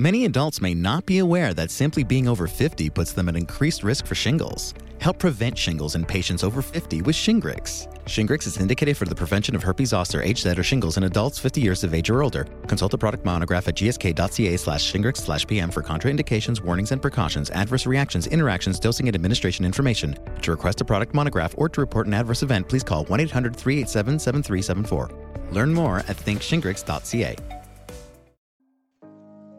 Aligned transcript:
Many 0.00 0.26
adults 0.26 0.60
may 0.60 0.74
not 0.74 1.06
be 1.06 1.18
aware 1.18 1.52
that 1.54 1.72
simply 1.72 2.04
being 2.04 2.28
over 2.28 2.46
50 2.46 2.88
puts 2.88 3.10
them 3.10 3.28
at 3.28 3.34
increased 3.34 3.82
risk 3.82 4.06
for 4.06 4.14
shingles. 4.14 4.72
Help 5.00 5.18
prevent 5.18 5.58
shingles 5.58 5.96
in 5.96 6.04
patients 6.04 6.44
over 6.44 6.62
50 6.62 7.02
with 7.02 7.16
Shingrix. 7.16 7.92
Shingrix 8.04 8.46
is 8.46 8.58
indicated 8.58 8.96
for 8.96 9.06
the 9.06 9.14
prevention 9.16 9.56
of 9.56 9.64
herpes 9.64 9.88
zoster, 9.88 10.22
HZ, 10.22 10.56
or 10.56 10.62
shingles 10.62 10.98
in 10.98 11.02
adults 11.02 11.40
50 11.40 11.60
years 11.60 11.82
of 11.82 11.94
age 11.94 12.10
or 12.10 12.22
older. 12.22 12.44
Consult 12.68 12.92
the 12.92 12.98
product 12.98 13.24
monograph 13.24 13.66
at 13.66 13.74
gsk.ca 13.74 14.56
slash 14.56 14.92
shingrix 14.92 15.16
slash 15.16 15.44
pm 15.48 15.68
for 15.68 15.82
contraindications, 15.82 16.62
warnings 16.62 16.92
and 16.92 17.02
precautions, 17.02 17.50
adverse 17.50 17.84
reactions, 17.84 18.28
interactions, 18.28 18.78
dosing 18.78 19.08
and 19.08 19.16
administration 19.16 19.64
information. 19.64 20.16
To 20.42 20.52
request 20.52 20.80
a 20.80 20.84
product 20.84 21.12
monograph 21.12 21.56
or 21.58 21.68
to 21.70 21.80
report 21.80 22.06
an 22.06 22.14
adverse 22.14 22.44
event, 22.44 22.68
please 22.68 22.84
call 22.84 23.04
1-800-387-7374. 23.06 25.52
Learn 25.52 25.74
more 25.74 25.98
at 26.06 26.16
thinkshingrix.ca. 26.18 27.57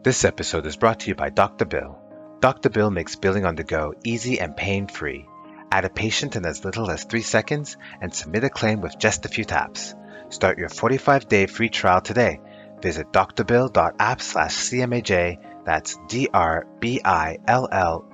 This 0.02 0.24
episode 0.24 0.64
is 0.64 0.76
brought 0.76 1.00
to 1.00 1.08
you 1.08 1.14
by 1.14 1.28
Dr. 1.28 1.66
Bill. 1.66 1.98
Dr. 2.40 2.70
Bill 2.70 2.90
makes 2.90 3.16
billing 3.16 3.44
on 3.44 3.54
the 3.54 3.64
go 3.64 3.92
easy 4.02 4.40
and 4.40 4.56
pain 4.56 4.86
free. 4.86 5.26
Add 5.70 5.84
a 5.84 5.90
patient 5.90 6.36
in 6.36 6.46
as 6.46 6.64
little 6.64 6.90
as 6.90 7.04
three 7.04 7.20
seconds 7.20 7.76
and 8.00 8.14
submit 8.14 8.44
a 8.44 8.48
claim 8.48 8.80
with 8.80 8.98
just 8.98 9.26
a 9.26 9.28
few 9.28 9.44
taps. 9.44 9.94
Start 10.30 10.56
your 10.56 10.70
45 10.70 11.28
day 11.28 11.44
free 11.44 11.68
trial 11.68 12.00
today. 12.00 12.40
Visit 12.80 13.12
drbill.app 13.12 14.22
slash 14.22 14.56
CMAJ. 14.56 15.36
That's 15.66 15.98
D-R-B-I-L-L 16.08 16.50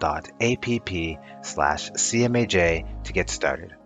dot 0.01 0.29
A-P-P 0.41 1.19
slash 1.43 1.91
CMAJ 1.93 3.05
to 3.05 3.13
get 3.13 3.31
started. 3.31 3.77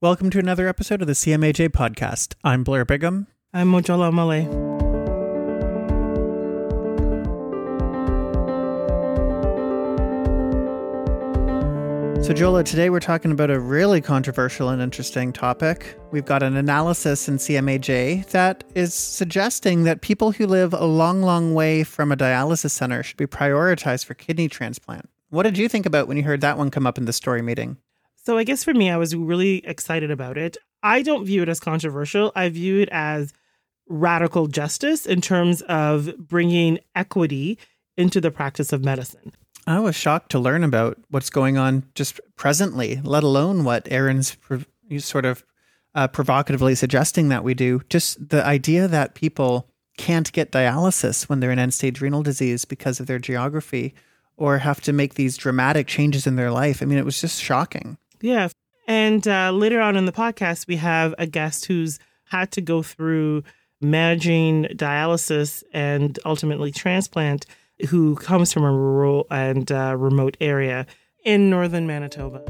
Welcome 0.00 0.30
to 0.30 0.38
another 0.38 0.66
episode 0.66 1.02
of 1.02 1.06
the 1.06 1.12
CMAJ 1.12 1.68
podcast. 1.68 2.36
I'm 2.42 2.64
Blair 2.64 2.86
Bigham. 2.86 3.26
I'm 3.52 3.70
Mojola 3.70 4.10
Omole. 4.10 4.69
So, 12.22 12.34
Jola, 12.34 12.62
today 12.62 12.90
we're 12.90 13.00
talking 13.00 13.32
about 13.32 13.50
a 13.50 13.58
really 13.58 14.02
controversial 14.02 14.68
and 14.68 14.82
interesting 14.82 15.32
topic. 15.32 15.98
We've 16.12 16.24
got 16.24 16.42
an 16.42 16.54
analysis 16.54 17.28
in 17.28 17.38
CMAJ 17.38 18.28
that 18.28 18.62
is 18.74 18.92
suggesting 18.92 19.84
that 19.84 20.02
people 20.02 20.30
who 20.30 20.46
live 20.46 20.74
a 20.74 20.84
long, 20.84 21.22
long 21.22 21.54
way 21.54 21.82
from 21.82 22.12
a 22.12 22.16
dialysis 22.16 22.72
center 22.72 23.02
should 23.02 23.16
be 23.16 23.26
prioritized 23.26 24.04
for 24.04 24.12
kidney 24.12 24.48
transplant. 24.48 25.08
What 25.30 25.44
did 25.44 25.56
you 25.56 25.66
think 25.66 25.86
about 25.86 26.08
when 26.08 26.18
you 26.18 26.22
heard 26.22 26.42
that 26.42 26.58
one 26.58 26.70
come 26.70 26.86
up 26.86 26.98
in 26.98 27.06
the 27.06 27.12
story 27.14 27.40
meeting? 27.40 27.78
So, 28.16 28.36
I 28.36 28.44
guess 28.44 28.64
for 28.64 28.74
me, 28.74 28.90
I 28.90 28.98
was 28.98 29.16
really 29.16 29.66
excited 29.66 30.10
about 30.10 30.36
it. 30.36 30.58
I 30.82 31.00
don't 31.00 31.24
view 31.24 31.42
it 31.42 31.48
as 31.48 31.58
controversial, 31.58 32.32
I 32.36 32.50
view 32.50 32.80
it 32.80 32.90
as 32.92 33.32
radical 33.88 34.46
justice 34.46 35.06
in 35.06 35.22
terms 35.22 35.62
of 35.62 36.12
bringing 36.18 36.80
equity 36.94 37.58
into 37.96 38.20
the 38.20 38.30
practice 38.30 38.74
of 38.74 38.84
medicine. 38.84 39.32
I 39.66 39.78
was 39.80 39.94
shocked 39.94 40.30
to 40.32 40.38
learn 40.38 40.64
about 40.64 40.98
what's 41.10 41.30
going 41.30 41.58
on 41.58 41.84
just 41.94 42.20
presently, 42.36 43.00
let 43.02 43.22
alone 43.22 43.64
what 43.64 43.86
Aaron's 43.90 44.36
sort 44.98 45.24
of 45.24 45.44
uh, 45.94 46.08
provocatively 46.08 46.74
suggesting 46.74 47.28
that 47.28 47.44
we 47.44 47.54
do. 47.54 47.80
Just 47.88 48.30
the 48.30 48.44
idea 48.44 48.88
that 48.88 49.14
people 49.14 49.66
can't 49.96 50.32
get 50.32 50.52
dialysis 50.52 51.28
when 51.28 51.40
they're 51.40 51.50
in 51.50 51.58
end 51.58 51.74
stage 51.74 52.00
renal 52.00 52.22
disease 52.22 52.64
because 52.64 53.00
of 53.00 53.06
their 53.06 53.18
geography 53.18 53.94
or 54.36 54.58
have 54.58 54.80
to 54.80 54.92
make 54.92 55.14
these 55.14 55.36
dramatic 55.36 55.86
changes 55.86 56.26
in 56.26 56.36
their 56.36 56.50
life. 56.50 56.82
I 56.82 56.86
mean, 56.86 56.98
it 56.98 57.04
was 57.04 57.20
just 57.20 57.40
shocking. 57.40 57.98
Yeah. 58.20 58.48
And 58.88 59.26
uh, 59.28 59.52
later 59.52 59.80
on 59.80 59.96
in 59.96 60.06
the 60.06 60.12
podcast, 60.12 60.66
we 60.66 60.76
have 60.76 61.14
a 61.18 61.26
guest 61.26 61.66
who's 61.66 61.98
had 62.24 62.50
to 62.52 62.60
go 62.60 62.82
through 62.82 63.44
managing 63.80 64.64
dialysis 64.74 65.62
and 65.72 66.18
ultimately 66.24 66.70
transplant 66.70 67.46
who 67.88 68.16
comes 68.16 68.52
from 68.52 68.64
a 68.64 68.72
rural 68.72 69.26
and 69.30 69.70
uh, 69.70 69.96
remote 69.96 70.36
area 70.40 70.86
in 71.24 71.50
northern 71.50 71.86
Manitoba. 71.86 72.42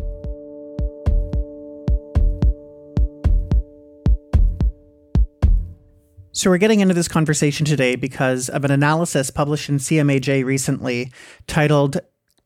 So, 6.33 6.49
we're 6.49 6.59
getting 6.59 6.81
into 6.81 6.95
this 6.95 7.09
conversation 7.09 7.67
today 7.67 7.97
because 7.97 8.49
of 8.49 8.65
an 8.65 8.71
analysis 8.71 9.31
published 9.31 9.69
in 9.69 9.77
CMAJ 9.79 10.45
recently 10.45 11.13
titled 11.47 12.01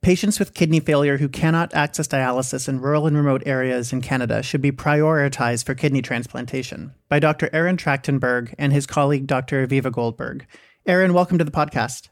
Patients 0.04 0.38
with 0.38 0.52
kidney 0.52 0.80
failure 0.80 1.16
who 1.16 1.30
cannot 1.30 1.72
access 1.72 2.06
dialysis 2.06 2.68
in 2.68 2.78
rural 2.78 3.06
and 3.06 3.16
remote 3.16 3.42
areas 3.46 3.90
in 3.90 4.02
Canada 4.02 4.42
should 4.42 4.60
be 4.60 4.70
prioritized 4.70 5.64
for 5.64 5.74
kidney 5.74 6.02
transplantation 6.02 6.92
by 7.08 7.18
Dr. 7.18 7.48
Aaron 7.54 7.78
Trachtenberg 7.78 8.52
and 8.58 8.70
his 8.70 8.86
colleague, 8.86 9.26
Dr. 9.26 9.66
Aviva 9.66 9.90
Goldberg. 9.90 10.44
Aaron, 10.84 11.14
welcome 11.14 11.38
to 11.38 11.44
the 11.44 11.50
podcast. 11.50 12.08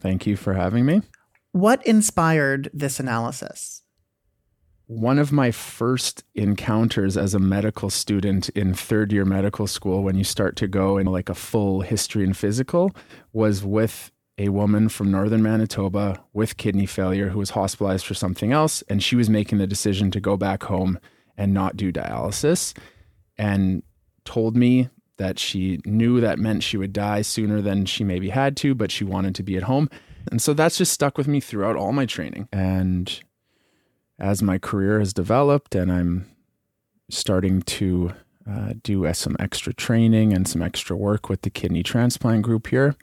Thank 0.00 0.26
you 0.26 0.36
for 0.36 0.54
having 0.54 0.84
me. 0.84 1.02
What 1.52 1.84
inspired 1.86 2.70
this 2.72 3.00
analysis? 3.00 3.82
One 4.86 5.18
of 5.18 5.30
my 5.30 5.52
first 5.52 6.24
encounters 6.34 7.16
as 7.16 7.34
a 7.34 7.38
medical 7.38 7.90
student 7.90 8.48
in 8.50 8.74
third 8.74 9.12
year 9.12 9.24
medical 9.24 9.66
school, 9.66 10.02
when 10.02 10.16
you 10.16 10.24
start 10.24 10.56
to 10.56 10.66
go 10.66 10.98
in 10.98 11.06
like 11.06 11.28
a 11.28 11.34
full 11.34 11.82
history 11.82 12.24
and 12.24 12.36
physical, 12.36 12.92
was 13.32 13.62
with 13.64 14.10
a 14.36 14.48
woman 14.48 14.88
from 14.88 15.10
northern 15.10 15.42
Manitoba 15.42 16.24
with 16.32 16.56
kidney 16.56 16.86
failure 16.86 17.28
who 17.28 17.38
was 17.38 17.50
hospitalized 17.50 18.06
for 18.06 18.14
something 18.14 18.52
else. 18.52 18.82
And 18.88 19.02
she 19.02 19.14
was 19.14 19.28
making 19.28 19.58
the 19.58 19.66
decision 19.66 20.10
to 20.12 20.20
go 20.20 20.36
back 20.36 20.64
home 20.64 20.98
and 21.36 21.52
not 21.54 21.76
do 21.76 21.92
dialysis 21.92 22.76
and 23.36 23.82
told 24.24 24.56
me 24.56 24.88
that 25.20 25.38
she 25.38 25.78
knew 25.84 26.18
that 26.18 26.38
meant 26.38 26.62
she 26.62 26.78
would 26.78 26.94
die 26.94 27.20
sooner 27.20 27.60
than 27.60 27.84
she 27.84 28.02
maybe 28.02 28.30
had 28.30 28.56
to, 28.56 28.74
but 28.74 28.90
she 28.90 29.04
wanted 29.04 29.34
to 29.34 29.42
be 29.42 29.54
at 29.54 29.64
home. 29.64 29.90
And 30.30 30.40
so 30.40 30.54
that's 30.54 30.78
just 30.78 30.94
stuck 30.94 31.18
with 31.18 31.28
me 31.28 31.40
throughout 31.40 31.76
all 31.76 31.92
my 31.92 32.06
training. 32.06 32.48
And 32.50 33.20
as 34.18 34.42
my 34.42 34.56
career 34.56 34.98
has 34.98 35.12
developed 35.12 35.74
and 35.74 35.92
I'm 35.92 36.24
starting 37.10 37.60
to 37.60 38.14
uh, 38.50 38.72
do 38.82 39.12
some 39.12 39.36
extra 39.38 39.74
training 39.74 40.32
and 40.32 40.48
some 40.48 40.62
extra 40.62 40.96
work 40.96 41.28
with 41.28 41.42
the 41.42 41.50
kidney 41.50 41.82
transplant 41.82 42.40
group 42.40 42.68
here, 42.68 42.96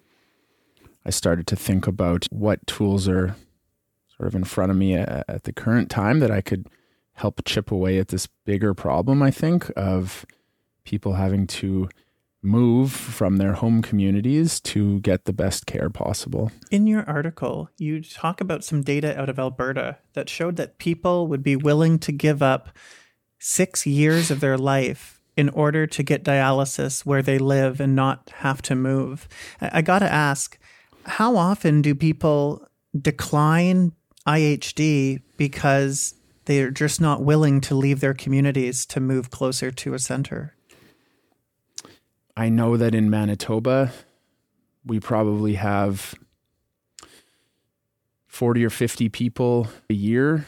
I 1.06 1.12
started 1.12 1.46
to 1.48 1.56
think 1.56 1.86
about 1.86 2.26
what 2.32 2.66
tools 2.66 3.08
are 3.08 3.36
sort 4.18 4.28
of 4.28 4.34
in 4.34 4.44
front 4.44 4.72
of 4.72 4.78
me 4.78 4.96
at, 4.96 5.24
at 5.28 5.44
the 5.44 5.54
current 5.54 5.92
time 5.92 6.20
that 6.22 6.32
I 6.32 6.42
could 6.42 6.68
help 7.14 7.46
chip 7.46 7.72
away 7.72 8.00
at 8.00 8.08
this 8.08 8.26
bigger 8.44 8.74
problem, 8.74 9.22
I 9.22 9.30
think, 9.30 9.72
of 9.78 10.26
people 10.84 11.14
having 11.14 11.46
to 11.46 11.90
move 12.44 12.92
from 12.92 13.38
their 13.38 13.54
home 13.54 13.82
communities 13.82 14.60
to 14.60 15.00
get 15.00 15.26
the 15.26 15.34
best 15.34 15.66
care 15.66 15.90
possible. 15.90 16.52
In 16.72 16.88
your 16.88 17.04
article, 17.10 17.70
you 17.78 18.02
talk 18.02 18.42
about 18.42 18.64
some 18.64 18.84
data 18.84 19.20
out 19.20 19.30
of 19.30 19.40
Alberta 19.40 19.98
that 20.14 20.30
showed 20.30 20.56
that 20.58 20.78
people 20.78 21.28
would 21.28 21.44
be 21.44 21.56
willing 21.56 22.00
to 22.00 22.12
give 22.12 22.42
up 22.42 22.70
six 23.40 23.86
years 23.86 24.32
of 24.32 24.40
their 24.40 24.58
life 24.58 25.22
in 25.36 25.50
order 25.50 25.86
to 25.86 26.04
get 26.04 26.24
dialysis 26.24 27.06
where 27.06 27.22
they 27.22 27.38
live 27.38 27.80
and 27.80 27.96
not 27.96 28.32
have 28.38 28.62
to 28.64 28.76
move. 28.76 29.28
I, 29.62 29.82
got 29.84 30.00
to 30.00 30.12
ask, 30.12 30.58
how 31.06 31.38
often 31.38 31.82
do 31.84 31.94
people 31.94 32.68
decline 33.00 33.94
IHD 34.26 35.22
because 35.38 36.16
they're 36.46 36.72
just 36.72 37.00
not 37.00 37.24
willing 37.24 37.62
to 37.62 37.76
leave 37.76 38.00
their 38.00 38.16
communities 38.16 38.86
to 38.88 39.00
move 39.00 39.30
closer 39.30 39.70
to 39.70 39.94
a 39.94 40.00
center? 40.00 40.57
I 42.38 42.50
know 42.50 42.78
that 42.78 42.94
in 42.94 43.10
Manitoba, 43.10 43.92
we 44.86 45.00
probably 45.00 45.56
have 45.56 46.14
40 48.28 48.64
or 48.64 48.70
50 48.70 49.10
people 49.10 49.68
a 49.90 49.96
year, 49.96 50.46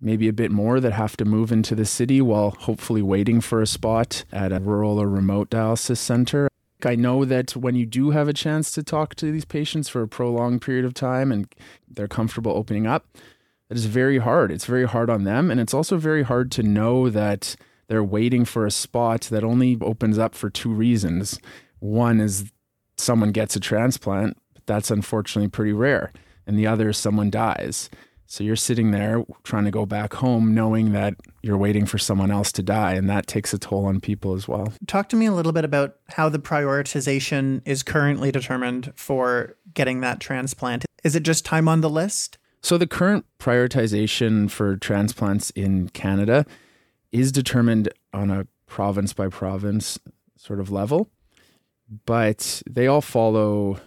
maybe 0.00 0.28
a 0.28 0.32
bit 0.32 0.52
more, 0.52 0.78
that 0.78 0.92
have 0.92 1.16
to 1.16 1.24
move 1.24 1.50
into 1.50 1.74
the 1.74 1.84
city 1.84 2.20
while 2.20 2.52
hopefully 2.52 3.02
waiting 3.02 3.40
for 3.40 3.60
a 3.60 3.66
spot 3.66 4.24
at 4.30 4.52
a 4.52 4.60
rural 4.60 5.02
or 5.02 5.08
remote 5.08 5.50
dialysis 5.50 5.96
center. 5.96 6.46
I 6.84 6.94
know 6.94 7.24
that 7.24 7.56
when 7.56 7.74
you 7.74 7.84
do 7.84 8.12
have 8.12 8.28
a 8.28 8.32
chance 8.32 8.70
to 8.70 8.84
talk 8.84 9.16
to 9.16 9.32
these 9.32 9.44
patients 9.44 9.88
for 9.88 10.02
a 10.02 10.08
prolonged 10.08 10.62
period 10.62 10.84
of 10.84 10.94
time 10.94 11.32
and 11.32 11.52
they're 11.90 12.06
comfortable 12.06 12.52
opening 12.52 12.86
up, 12.86 13.08
that 13.68 13.76
is 13.76 13.86
very 13.86 14.18
hard. 14.18 14.52
It's 14.52 14.66
very 14.66 14.86
hard 14.86 15.10
on 15.10 15.24
them. 15.24 15.50
And 15.50 15.58
it's 15.58 15.74
also 15.74 15.96
very 15.96 16.22
hard 16.22 16.52
to 16.52 16.62
know 16.62 17.10
that 17.10 17.56
they're 17.88 18.04
waiting 18.04 18.44
for 18.44 18.66
a 18.66 18.70
spot 18.70 19.22
that 19.30 19.44
only 19.44 19.78
opens 19.80 20.18
up 20.18 20.34
for 20.34 20.50
two 20.50 20.72
reasons. 20.72 21.38
One 21.80 22.20
is 22.20 22.50
someone 22.96 23.32
gets 23.32 23.56
a 23.56 23.60
transplant, 23.60 24.36
but 24.54 24.66
that's 24.66 24.90
unfortunately 24.90 25.48
pretty 25.48 25.72
rare. 25.72 26.12
And 26.46 26.58
the 26.58 26.66
other 26.66 26.90
is 26.90 26.98
someone 26.98 27.30
dies. 27.30 27.90
So 28.26 28.42
you're 28.42 28.56
sitting 28.56 28.90
there 28.90 29.22
trying 29.42 29.64
to 29.64 29.70
go 29.70 29.84
back 29.86 30.14
home 30.14 30.54
knowing 30.54 30.92
that 30.92 31.14
you're 31.42 31.58
waiting 31.58 31.84
for 31.86 31.98
someone 31.98 32.30
else 32.30 32.50
to 32.52 32.62
die, 32.62 32.94
and 32.94 33.08
that 33.08 33.26
takes 33.26 33.52
a 33.52 33.58
toll 33.58 33.84
on 33.84 34.00
people 34.00 34.34
as 34.34 34.48
well. 34.48 34.72
Talk 34.86 35.08
to 35.10 35.16
me 35.16 35.26
a 35.26 35.32
little 35.32 35.52
bit 35.52 35.64
about 35.64 35.96
how 36.08 36.28
the 36.28 36.38
prioritization 36.38 37.60
is 37.66 37.82
currently 37.82 38.32
determined 38.32 38.92
for 38.96 39.56
getting 39.74 40.00
that 40.00 40.20
transplant. 40.20 40.84
Is 41.04 41.14
it 41.14 41.22
just 41.22 41.44
time 41.44 41.68
on 41.68 41.82
the 41.82 41.90
list? 41.90 42.38
So, 42.62 42.78
the 42.78 42.86
current 42.86 43.26
prioritization 43.38 44.50
for 44.50 44.76
transplants 44.78 45.50
in 45.50 45.90
Canada 45.90 46.46
is 47.14 47.30
determined 47.30 47.88
on 48.12 48.28
a 48.30 48.46
province 48.66 49.12
by 49.12 49.28
province 49.28 49.98
sort 50.36 50.60
of 50.60 50.70
level. 50.70 51.08
but 52.06 52.62
they 52.68 52.86
all 52.86 53.02
follow 53.02 53.78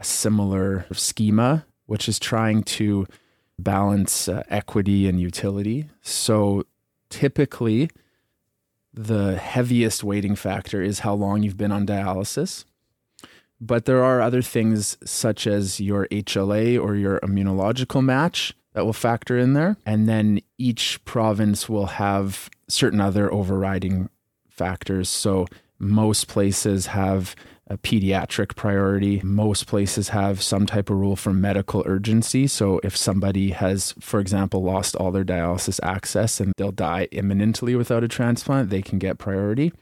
a 0.00 0.04
similar 0.04 0.84
schema, 0.92 1.64
which 1.86 2.08
is 2.08 2.18
trying 2.18 2.62
to 2.64 3.06
balance 3.58 4.28
uh, 4.28 4.42
equity 4.48 5.08
and 5.08 5.20
utility. 5.20 5.88
So 6.02 6.64
typically, 7.10 7.90
the 8.92 9.36
heaviest 9.36 10.02
weighting 10.02 10.34
factor 10.34 10.82
is 10.82 11.00
how 11.00 11.14
long 11.14 11.42
you've 11.42 11.56
been 11.56 11.72
on 11.72 11.86
dialysis. 11.86 12.64
But 13.60 13.84
there 13.84 14.02
are 14.02 14.20
other 14.20 14.42
things 14.42 14.98
such 15.04 15.46
as 15.46 15.80
your 15.80 16.06
HLA 16.08 16.78
or 16.78 16.96
your 16.96 17.20
immunological 17.20 18.04
match 18.04 18.52
that 18.74 18.84
will 18.84 18.92
factor 18.92 19.38
in 19.38 19.54
there. 19.54 19.76
And 19.86 20.08
then 20.08 20.40
each 20.58 21.02
province 21.04 21.68
will 21.68 21.86
have 21.86 22.50
certain 22.68 23.00
other 23.00 23.32
overriding 23.32 24.08
factors. 24.48 25.08
So 25.08 25.46
most 25.78 26.28
places 26.28 26.86
have 26.86 27.34
a 27.66 27.78
pediatric 27.78 28.56
priority. 28.56 29.20
Most 29.24 29.66
places 29.66 30.10
have 30.10 30.42
some 30.42 30.66
type 30.66 30.90
of 30.90 30.96
rule 30.96 31.16
for 31.16 31.32
medical 31.32 31.82
urgency. 31.86 32.46
So 32.46 32.78
if 32.84 32.96
somebody 32.96 33.50
has, 33.50 33.94
for 34.00 34.20
example, 34.20 34.62
lost 34.62 34.94
all 34.96 35.10
their 35.10 35.24
dialysis 35.24 35.80
access 35.82 36.40
and 36.40 36.52
they'll 36.56 36.72
die 36.72 37.08
imminently 37.10 37.74
without 37.74 38.04
a 38.04 38.08
transplant, 38.08 38.68
they 38.68 38.82
can 38.82 38.98
get 38.98 39.18
priority. 39.18 39.72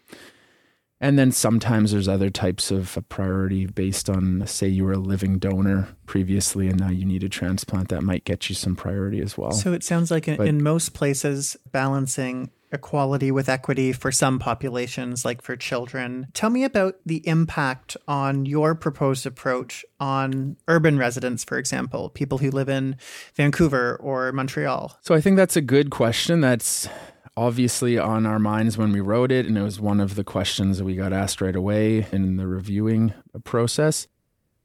And 1.01 1.19
then 1.19 1.33
sometimes 1.33 1.91
there's 1.91 2.07
other 2.07 2.31
types 2.31 2.71
of 2.71 2.97
priority 3.09 3.67
based 3.67 4.09
on, 4.09 4.47
say, 4.47 4.69
you 4.69 4.85
were 4.85 4.93
a 4.93 4.99
living 4.99 5.41
donor 5.41 5.89
previously 6.07 6.69
and 6.69 6.79
now 6.79 6.91
you 6.91 7.05
need 7.05 7.25
a 7.25 7.29
transplant 7.29 7.89
that 7.89 8.05
might 8.05 8.25
get 8.25 8.49
you 8.49 8.55
some 8.55 8.77
priority 8.77 9.21
as 9.21 9.37
well. 9.37 9.51
So 9.51 9.73
it 9.73 9.83
sounds 9.83 10.13
like 10.13 10.29
in, 10.29 10.37
but, 10.37 10.47
in 10.47 10.63
most 10.63 10.95
places, 10.95 11.57
balancing 11.73 12.51
equality 12.73 13.31
with 13.31 13.49
equity 13.49 13.93
for 13.93 14.11
some 14.11 14.39
populations, 14.39 15.25
like 15.25 15.43
for 15.43 15.57
children. 15.57 16.27
Tell 16.33 16.51
me 16.51 16.65
about 16.65 16.97
the 17.05 17.27
impact 17.29 17.97
on 18.09 18.47
your 18.47 18.75
proposed 18.75 19.27
approach 19.27 19.85
on 20.01 20.57
urban 20.69 20.99
residents, 20.99 21.45
for 21.45 21.59
example, 21.59 22.09
people 22.09 22.39
who 22.39 22.51
live 22.51 22.69
in 22.69 22.97
Vancouver 23.35 23.97
or 23.97 24.33
Montreal. 24.33 24.99
So 25.03 25.15
I 25.15 25.21
think 25.21 25.37
that's 25.37 25.57
a 25.57 25.61
good 25.61 25.91
question. 25.91 26.41
That's 26.41 26.89
obviously 27.37 27.99
on 27.99 28.27
our 28.27 28.39
minds 28.39 28.77
when 28.77 28.93
we 28.93 29.01
wrote 29.01 29.33
it, 29.33 29.47
and 29.47 29.57
it 29.57 29.63
was 29.63 29.81
one 29.81 30.01
of 30.01 30.15
the 30.17 30.25
questions 30.25 30.79
that 30.79 30.85
we 30.85 30.95
got 30.95 31.13
asked 31.13 31.41
right 31.41 31.57
away 31.57 32.07
in 32.13 32.37
the 32.37 32.47
reviewing 32.47 33.15
process. 33.45 34.09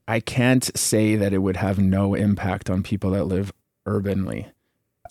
I 0.08 0.20
can't 0.20 0.76
say 0.78 1.16
that 1.16 1.34
it 1.34 1.40
would 1.40 1.58
have 1.58 1.80
no 1.80 2.14
impact 2.14 2.70
on 2.70 2.84
people 2.84 3.12
that 3.12 3.26
live 3.26 3.52
urbanly. 3.86 4.48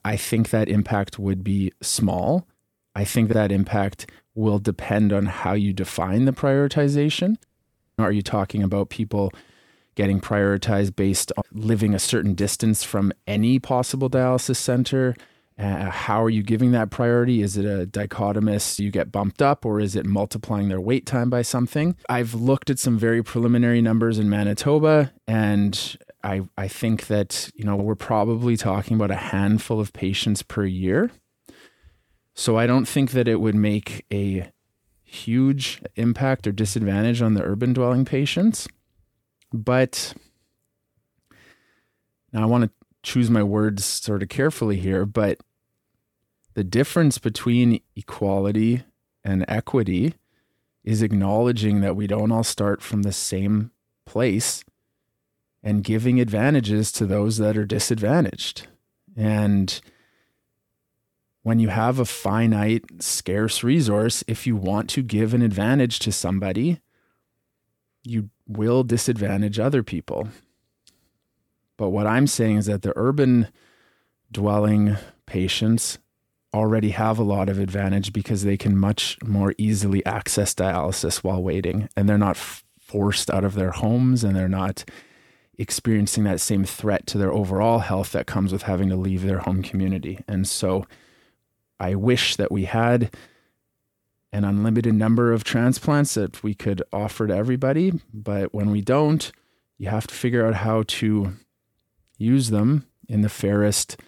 I 0.05 0.17
think 0.17 0.51
that 0.51 0.69
impact 0.69 1.19
would 1.19 1.43
be 1.43 1.73
small 1.83 2.47
I 2.97 3.05
think 3.05 3.29
that 3.29 3.53
impact 3.53 4.11
will 4.35 4.59
depend 4.59 5.13
on 5.13 5.27
how 5.27 5.53
you 5.53 5.75
define 5.75 6.25
the 6.25 6.33
prioritization. 6.33 7.37
Are 7.99 8.11
you 8.11 8.23
talking 8.23 8.63
about 8.63 8.89
people 8.89 9.33
getting 9.97 10.19
prioritized 10.19 10.97
based 10.97 11.31
on 11.37 11.45
living 11.53 11.93
a 11.93 11.99
certain 11.99 12.33
distance 12.33 12.85
from 12.85 13.13
any 13.27 13.59
possible 13.59 14.09
dialysis 14.09 14.57
center? 14.57 15.15
Uh, 15.59 15.91
how 15.91 16.23
are 16.23 16.31
you 16.31 16.43
giving 16.43 16.73
that 16.73 16.89
priority? 16.91 17.43
Is 17.43 17.59
it 17.59 17.67
a 17.67 17.87
dichotomous, 17.87 18.79
you 18.79 18.91
get 18.91 19.13
bumped 19.13 19.43
up, 19.43 19.67
or 19.67 19.79
is 19.79 19.95
it 19.95 20.07
multiplying 20.07 20.71
their 20.71 20.81
wait 20.81 21.05
time 21.05 21.29
by 21.29 21.43
something? 21.43 21.97
I've 22.09 22.33
looked 22.33 22.71
at 22.71 22.79
some 22.79 22.99
very 22.99 23.23
preliminary 23.23 23.83
numbers 23.83 24.19
in 24.19 24.31
Manitoba, 24.31 25.13
and 25.29 25.99
I, 26.25 26.43
I 26.57 26.69
think 26.69 27.09
that, 27.09 27.51
you 27.55 27.65
know, 27.65 27.77
we're 27.77 27.95
probably 27.95 28.57
talking 28.57 28.97
about 28.97 29.11
a 29.11 29.17
handful 29.17 29.81
of 29.81 29.93
patients 29.93 30.43
per 30.43 30.65
year 30.65 31.11
so 32.37 32.59
I 32.59 32.67
don't 32.67 32.87
think 32.87 33.13
that 33.13 33.27
it 33.27 33.41
would 33.41 33.55
make 33.55 34.05
a 34.13 34.53
huge 35.03 35.81
impact 35.97 36.47
or 36.47 36.53
disadvantage 36.53 37.23
on 37.23 37.33
the 37.33 37.43
urban 37.43 37.73
dwelling 37.73 38.05
patients. 38.05 38.69
But 39.53 40.13
now 42.33 42.43
I 42.43 42.47
want 42.47 42.65
to 42.65 42.71
choose 43.03 43.31
my 43.31 43.43
words 43.43 43.87
sort 43.87 44.23
of 44.23 44.29
carefully 44.29 44.77
here, 44.77 45.07
but 45.07 45.39
the 46.53 46.65
difference 46.65 47.17
between 47.17 47.81
equality 47.97 48.85
and 49.25 49.45
equity 49.49 50.15
is 50.85 51.01
acknowledging 51.01 51.81
that 51.81 51.97
we 51.97 52.07
don't 52.07 52.33
all 52.33 52.45
start 52.45 52.83
from 52.83 53.03
the 53.03 53.13
same 53.13 53.71
place 54.05 54.63
and 55.63 55.83
giving 55.83 56.21
advantages 56.21 56.93
to 56.93 57.07
those 57.07 57.39
that 57.39 57.57
are 57.57 57.65
disadvantaged. 57.65 58.67
And 59.17 59.81
when 61.47 61.61
you 61.61 61.69
have 61.69 62.01
a 62.01 62.05
finite, 62.05 62.85
scarce 62.99 63.63
resource, 63.63 64.25
if 64.27 64.49
you 64.49 64.57
want 64.57 64.91
to 64.91 65.01
give 65.01 65.33
an 65.33 65.43
advantage 65.43 66.01
to 66.01 66.11
somebody, 66.11 66.81
you 68.03 68.31
will 68.49 68.83
disadvantage 68.83 69.61
other 69.61 69.85
people. 69.85 70.27
But 71.77 71.91
what 71.91 72.05
I'm 72.05 72.27
saying 72.27 72.57
is 72.57 72.67
that 72.67 72.83
the 72.83 72.93
urban 72.97 73.47
dwelling 74.33 74.97
patients 75.27 75.99
already 76.53 76.91
have 76.91 77.17
a 77.17 77.23
lot 77.23 77.49
of 77.49 77.61
advantage 77.61 78.13
because 78.13 78.43
they 78.43 78.57
can 78.57 78.77
much 78.77 79.17
more 79.23 79.55
easily 79.57 80.05
access 80.05 80.53
dialysis 80.53 81.19
while 81.19 81.41
waiting 81.41 81.89
and 81.97 82.09
they're 82.09 82.19
not 82.19 82.37
forced 82.37 83.31
out 83.31 83.45
of 83.45 83.55
their 83.55 83.71
homes 83.71 84.25
and 84.25 84.35
they're 84.35 84.49
not 84.49 84.85
experiencing 85.59 86.25
that 86.25 86.41
same 86.41 86.65
threat 86.65 87.07
to 87.07 87.19
their 87.19 87.33
overall 87.33 87.79
health 87.79 88.11
that 88.11 88.27
comes 88.27 88.53
with 88.53 88.63
having 88.63 88.89
to 88.89 88.97
leave 88.97 89.23
their 89.23 89.39
home 89.39 89.63
community. 89.63 90.19
And 90.27 90.49
so 90.49 90.85
I 91.79 91.95
wish 91.95 92.37
that 92.37 92.51
we 92.51 92.65
had 92.65 93.15
an 94.33 94.45
unlimited 94.45 94.95
number 94.95 95.33
of 95.33 95.45
transplants 95.45 96.15
that 96.15 96.43
we 96.43 96.55
could 96.55 96.83
offer 96.93 97.27
to 97.27 97.35
everybody. 97.35 98.01
But 98.13 98.53
when 98.53 98.71
we 98.71 98.81
don't, 98.81 99.31
you 99.79 99.89
have 99.89 100.07
to 100.07 100.15
figure 100.15 100.47
out 100.47 100.55
how 100.55 100.85
to 100.87 101.35
use 102.19 102.51
them 102.51 102.87
in 103.09 103.23
the 103.23 103.29
fairest, 103.29 104.01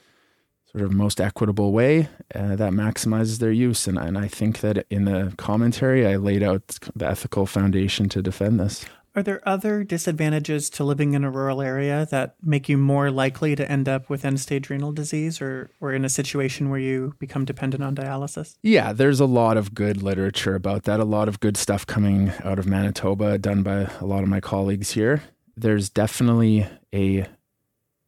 sort 0.67 0.85
of 0.85 0.93
most 0.93 1.21
equitable 1.21 1.73
way 1.73 2.09
uh, 2.35 2.57
that 2.57 2.73
maximizes 2.73 3.39
their 3.39 3.53
use. 3.53 3.87
And, 3.87 3.99
and 3.99 4.19
I 4.19 4.29
think 4.29 4.61
that 4.61 4.87
in 4.91 5.05
the 5.05 5.33
commentary, 5.37 6.07
I 6.07 6.17
laid 6.17 6.43
out 6.43 6.79
the 6.95 7.09
ethical 7.09 7.47
foundation 7.47 8.09
to 8.11 8.23
defend 8.23 8.61
this. 8.61 8.85
Are 9.19 9.23
there 9.25 9.43
other 9.49 9.83
disadvantages 9.83 10.71
to 10.71 10.85
living 10.85 11.15
in 11.15 11.25
a 11.25 11.31
rural 11.31 11.61
area 11.61 12.07
that 12.13 12.37
make 12.41 12.69
you 12.69 12.79
more 12.79 13.11
likely 13.11 13.57
to 13.57 13.69
end 13.69 13.89
up 13.89 14.09
with 14.09 14.25
end 14.25 14.39
stage 14.39 14.71
renal 14.71 14.93
disease 14.93 15.41
or, 15.41 15.71
or 15.81 15.93
in 15.93 16.05
a 16.05 16.09
situation 16.09 16.71
where 16.71 16.79
you 16.79 17.17
become 17.19 17.45
dependent 17.45 17.83
on 17.83 17.97
dialysis? 17.97 18.55
Yeah, 18.63 18.93
there's 18.93 19.19
a 19.19 19.27
lot 19.27 19.57
of 19.57 19.75
good 19.75 20.05
literature 20.05 20.55
about 20.55 20.85
that, 20.85 21.01
a 21.01 21.05
lot 21.05 21.27
of 21.27 21.41
good 21.41 21.57
stuff 21.57 21.85
coming 21.85 22.31
out 22.45 22.61
of 22.61 22.67
Manitoba, 22.69 23.39
done 23.39 23.65
by 23.65 23.91
a 24.01 24.05
lot 24.05 24.23
of 24.23 24.29
my 24.29 24.39
colleagues 24.39 24.93
here. 24.93 25.25
There's 25.57 25.91
definitely 25.91 26.69
a 26.95 27.27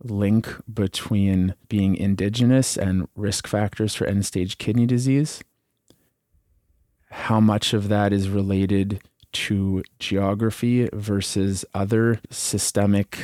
link 0.05 0.49
between 0.73 1.57
being 1.69 1.97
indigenous 1.97 2.77
and 2.77 3.09
risk 3.17 3.49
factors 3.49 3.97
for 3.97 4.07
end 4.07 4.27
stage 4.27 4.59
kidney 4.59 4.87
disease. 4.87 5.43
How 7.11 7.41
much 7.41 7.73
of 7.73 7.89
that 7.89 8.13
is 8.13 8.29
related 8.29 9.01
to 9.33 9.83
geography 9.99 10.89
versus 10.93 11.65
other 11.75 12.21
systemic 12.31 13.19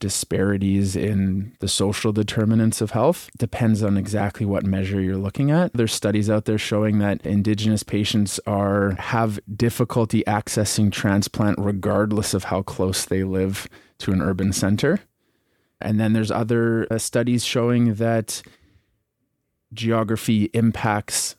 disparities 0.00 0.94
in 0.94 1.56
the 1.60 1.68
social 1.68 2.12
determinants 2.12 2.80
of 2.80 2.92
health 2.92 3.28
depends 3.36 3.82
on 3.82 3.96
exactly 3.96 4.46
what 4.46 4.64
measure 4.64 5.00
you're 5.00 5.16
looking 5.16 5.50
at. 5.50 5.72
There's 5.72 5.92
studies 5.92 6.30
out 6.30 6.44
there 6.44 6.58
showing 6.58 6.98
that 6.98 7.24
indigenous 7.26 7.82
patients 7.82 8.38
are 8.46 8.92
have 8.98 9.40
difficulty 9.54 10.22
accessing 10.26 10.92
transplant 10.92 11.58
regardless 11.58 12.34
of 12.34 12.44
how 12.44 12.62
close 12.62 13.04
they 13.04 13.24
live 13.24 13.68
to 13.98 14.12
an 14.12 14.22
urban 14.22 14.52
center. 14.52 15.00
And 15.80 15.98
then 16.00 16.12
there's 16.12 16.30
other 16.30 16.86
uh, 16.90 16.98
studies 16.98 17.44
showing 17.44 17.94
that 17.94 18.42
geography 19.72 20.44
impacts 20.54 21.36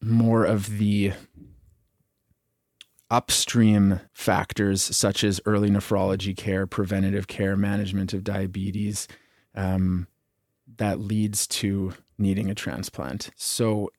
more 0.00 0.44
of 0.44 0.78
the 0.78 1.12
upstream 3.10 4.00
factors 4.12 4.82
such 4.82 5.24
as 5.24 5.40
early 5.46 5.70
nephrology 5.70 6.36
care, 6.36 6.66
preventative 6.66 7.26
care, 7.26 7.56
management 7.56 8.12
of 8.12 8.24
diabetes, 8.24 9.08
um, 9.54 10.06
that 10.76 11.00
leads 11.00 11.46
to 11.46 11.94
needing 12.18 12.50
a 12.50 12.54
transplant. 12.54 13.30
So, 13.36 13.90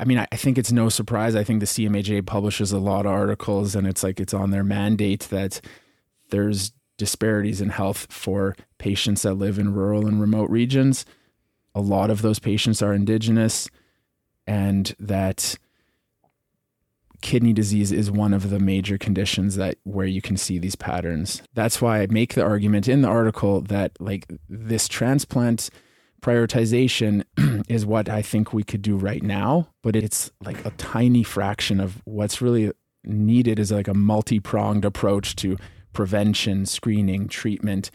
I 0.00 0.04
mean, 0.04 0.18
I 0.18 0.36
think 0.36 0.58
it's 0.58 0.72
no 0.72 0.88
surprise. 0.88 1.36
I 1.36 1.44
think 1.44 1.60
the 1.60 1.66
CMAJ 1.66 2.26
publishes 2.26 2.72
a 2.72 2.78
lot 2.78 3.06
of 3.06 3.12
articles, 3.12 3.74
and 3.74 3.86
it's 3.86 4.02
like 4.02 4.18
it's 4.18 4.34
on 4.34 4.50
their 4.50 4.64
mandate 4.64 5.20
that 5.30 5.60
there's 6.30 6.72
disparities 6.98 7.60
in 7.60 7.68
health 7.68 8.06
for 8.10 8.56
patients 8.78 9.22
that 9.22 9.34
live 9.34 9.58
in 9.58 9.74
rural 9.74 10.06
and 10.06 10.20
remote 10.20 10.50
regions. 10.50 11.04
A 11.74 11.80
lot 11.80 12.10
of 12.10 12.22
those 12.22 12.38
patients 12.38 12.82
are 12.82 12.92
indigenous, 12.92 13.68
and 14.46 14.94
that 14.98 15.56
kidney 17.26 17.52
disease 17.52 17.90
is 17.90 18.08
one 18.08 18.32
of 18.32 18.50
the 18.50 18.60
major 18.60 18.96
conditions 18.96 19.56
that 19.56 19.76
where 19.82 20.06
you 20.06 20.22
can 20.22 20.36
see 20.36 20.58
these 20.58 20.76
patterns. 20.76 21.42
That's 21.54 21.82
why 21.82 22.00
I 22.00 22.06
make 22.06 22.34
the 22.34 22.44
argument 22.44 22.86
in 22.86 23.02
the 23.02 23.08
article 23.08 23.62
that 23.62 24.00
like 24.00 24.26
this 24.48 24.86
transplant 24.86 25.68
prioritization 26.22 27.24
is 27.68 27.84
what 27.84 28.08
I 28.08 28.22
think 28.22 28.52
we 28.52 28.62
could 28.62 28.80
do 28.80 28.96
right 28.96 29.24
now, 29.24 29.68
but 29.82 29.96
it's 29.96 30.30
like 30.40 30.64
a 30.64 30.70
tiny 30.70 31.24
fraction 31.24 31.80
of 31.80 32.00
what's 32.04 32.40
really 32.40 32.70
needed 33.02 33.58
is 33.58 33.72
like 33.72 33.88
a 33.88 33.94
multi 33.94 34.38
pronged 34.38 34.84
approach 34.84 35.34
to 35.36 35.56
prevention, 35.92 36.64
screening, 36.64 37.26
treatment, 37.26 37.90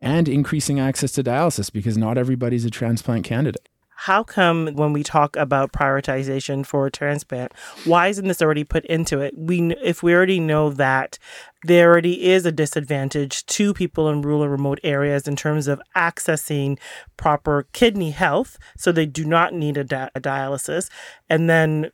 and 0.00 0.28
increasing 0.28 0.78
access 0.78 1.10
to 1.12 1.24
dialysis 1.24 1.72
because 1.72 1.98
not 1.98 2.16
everybody's 2.16 2.64
a 2.64 2.70
transplant 2.70 3.24
candidate. 3.24 3.68
How 4.00 4.22
come 4.22 4.68
when 4.74 4.92
we 4.92 5.02
talk 5.02 5.36
about 5.36 5.72
prioritization 5.72 6.66
for 6.66 6.90
transplant, 6.90 7.52
why 7.84 8.08
isn't 8.08 8.28
this 8.28 8.42
already 8.42 8.62
put 8.62 8.84
into 8.84 9.20
it? 9.20 9.32
We, 9.36 9.74
if 9.76 10.02
we 10.02 10.14
already 10.14 10.38
know 10.38 10.68
that 10.70 11.18
there 11.64 11.90
already 11.90 12.26
is 12.26 12.44
a 12.44 12.52
disadvantage 12.52 13.46
to 13.46 13.72
people 13.72 14.10
in 14.10 14.20
rural 14.20 14.42
and 14.42 14.52
remote 14.52 14.80
areas 14.84 15.26
in 15.26 15.34
terms 15.34 15.66
of 15.66 15.80
accessing 15.96 16.78
proper 17.16 17.66
kidney 17.72 18.10
health, 18.10 18.58
so 18.76 18.92
they 18.92 19.06
do 19.06 19.24
not 19.24 19.54
need 19.54 19.78
a, 19.78 19.84
di- 19.84 20.10
a 20.14 20.20
dialysis, 20.20 20.90
and 21.30 21.48
then 21.48 21.90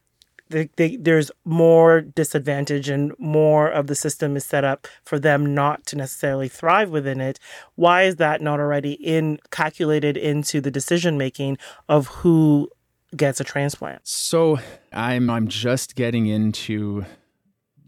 they, 0.52 0.68
they, 0.76 0.96
there's 0.96 1.30
more 1.44 2.00
disadvantage 2.02 2.88
and 2.88 3.12
more 3.18 3.68
of 3.68 3.86
the 3.86 3.94
system 3.94 4.36
is 4.36 4.44
set 4.44 4.64
up 4.64 4.86
for 5.02 5.18
them 5.18 5.54
not 5.54 5.84
to 5.86 5.96
necessarily 5.96 6.48
thrive 6.48 6.90
within 6.90 7.20
it. 7.20 7.40
Why 7.74 8.02
is 8.02 8.16
that 8.16 8.40
not 8.40 8.60
already 8.60 8.92
in 8.92 9.38
calculated 9.50 10.16
into 10.16 10.60
the 10.60 10.70
decision 10.70 11.18
making 11.18 11.58
of 11.88 12.06
who 12.08 12.68
gets 13.16 13.40
a 13.40 13.44
transplant? 13.44 14.06
So 14.06 14.58
I'm 14.92 15.28
I'm 15.28 15.48
just 15.48 15.96
getting 15.96 16.26
into 16.26 17.04